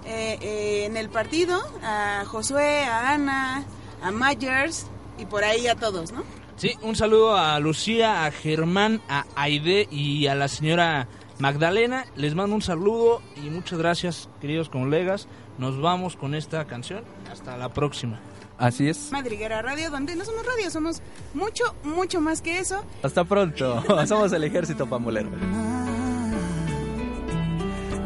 eh, 0.07 0.38
eh, 0.40 0.84
en 0.84 0.96
el 0.96 1.09
partido, 1.09 1.61
a 1.82 2.24
Josué, 2.26 2.84
a 2.84 3.12
Ana, 3.12 3.64
a 4.02 4.11
Myers 4.11 4.86
y 5.18 5.26
por 5.26 5.44
ahí 5.44 5.66
a 5.66 5.74
todos, 5.74 6.12
¿no? 6.12 6.22
Sí, 6.57 6.76
un 6.82 6.94
saludo 6.94 7.36
a 7.36 7.59
Lucía, 7.59 8.24
a 8.24 8.30
Germán, 8.30 9.00
a 9.09 9.24
Aide 9.34 9.88
y 9.90 10.28
a 10.28 10.34
la 10.34 10.48
señora 10.48 11.09
Magdalena. 11.38 12.07
Les 12.16 12.34
mando 12.34 12.55
un 12.55 12.62
saludo 12.62 13.22
y 13.36 13.50
muchas 13.50 13.78
gracias, 13.78 14.28
queridos 14.40 14.68
colegas. 14.68 15.26
Nos 15.59 15.80
vamos 15.80 16.16
con 16.16 16.34
esta 16.34 16.64
canción. 16.66 17.02
Hasta 17.30 17.57
la 17.57 17.72
próxima. 17.72 18.20
Así 18.57 18.88
es. 18.88 19.11
Madriguera 19.11 19.62
Radio, 19.62 19.90
donde 19.90 20.14
no 20.14 20.24
somos 20.24 20.46
radio, 20.46 20.70
somos 20.70 21.02
mucho, 21.34 21.64
mucho 21.82 22.20
más 22.20 22.40
que 22.40 22.59
eso. 22.59 22.84
Hasta 23.02 23.24
pronto. 23.24 23.82
Somos 24.07 24.32
el 24.32 24.44
ejército 24.44 24.88
pambolero. 24.88 25.30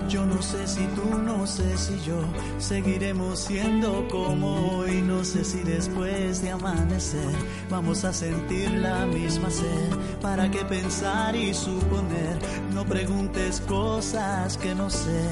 Yo 0.08 0.24
no 0.24 0.40
sé 0.40 0.66
si 0.66 0.86
tú, 0.96 1.18
no 1.18 1.46
sé 1.46 1.76
si 1.76 2.00
yo 2.00 2.22
seguiremos 2.58 3.40
siendo 3.40 4.08
como 4.08 4.78
hoy. 4.78 5.02
No 5.02 5.22
sé 5.22 5.44
si 5.44 5.58
después 5.58 6.40
de 6.40 6.50
amanecer 6.50 7.34
vamos 7.68 8.04
a 8.04 8.12
sentir 8.14 8.70
la 8.70 9.04
misma 9.04 9.50
sed. 9.50 9.90
¿Para 10.22 10.50
qué 10.50 10.64
pensar 10.64 11.36
y 11.36 11.52
suponer? 11.52 12.38
No 12.72 12.86
preguntes 12.86 13.60
cosas 13.60 14.56
que 14.56 14.74
no 14.74 14.88
sé. 14.88 15.28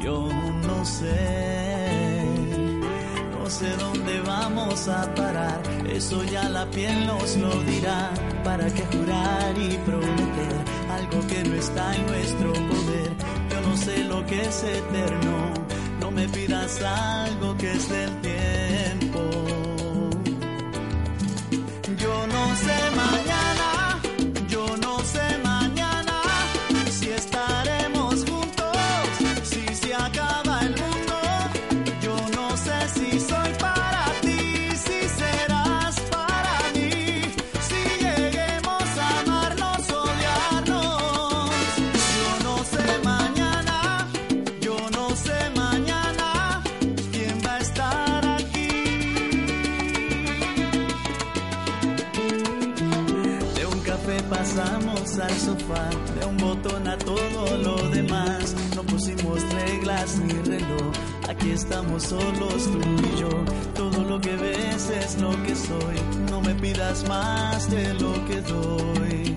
Yo 0.00 0.28
no 0.64 0.84
sé. 0.84 2.24
No 3.32 3.50
sé 3.50 3.76
dónde 3.76 4.20
vamos 4.20 4.86
a 4.88 5.12
parar, 5.14 5.62
eso 5.88 6.22
ya 6.24 6.48
la 6.48 6.68
piel 6.70 7.06
nos 7.06 7.36
lo 7.36 7.60
dirá. 7.62 8.10
¿Para 8.44 8.66
qué 8.66 8.82
jurar 8.96 9.54
y 9.58 9.76
prometer 9.78 10.75
algo 10.90 11.26
que 11.26 11.42
no 11.44 11.54
está 11.56 11.94
en 11.96 12.06
nuestro 12.06 12.52
poder? 12.52 13.10
Yo 13.50 13.60
no 13.60 13.76
sé 13.76 14.04
lo 14.04 14.26
que 14.26 14.40
es 14.40 14.62
eterno, 14.62 15.54
no 16.00 16.10
me 16.10 16.28
pidas 16.28 16.82
algo 16.82 17.56
que 17.56 17.72
es 17.72 17.88
del 17.88 18.20
tiempo. 18.20 18.35
Estamos 61.56 62.02
solos 62.02 62.64
tú 62.70 62.80
y 62.80 63.20
yo. 63.20 63.28
Todo 63.74 64.04
lo 64.04 64.20
que 64.20 64.36
ves 64.36 64.90
es 64.90 65.20
lo 65.20 65.30
que 65.42 65.56
soy, 65.56 65.96
no 66.30 66.40
me 66.42 66.54
pidas 66.54 67.08
más 67.08 67.70
de 67.70 67.94
lo 67.94 68.12
que 68.26 68.42
doy. 68.42 69.36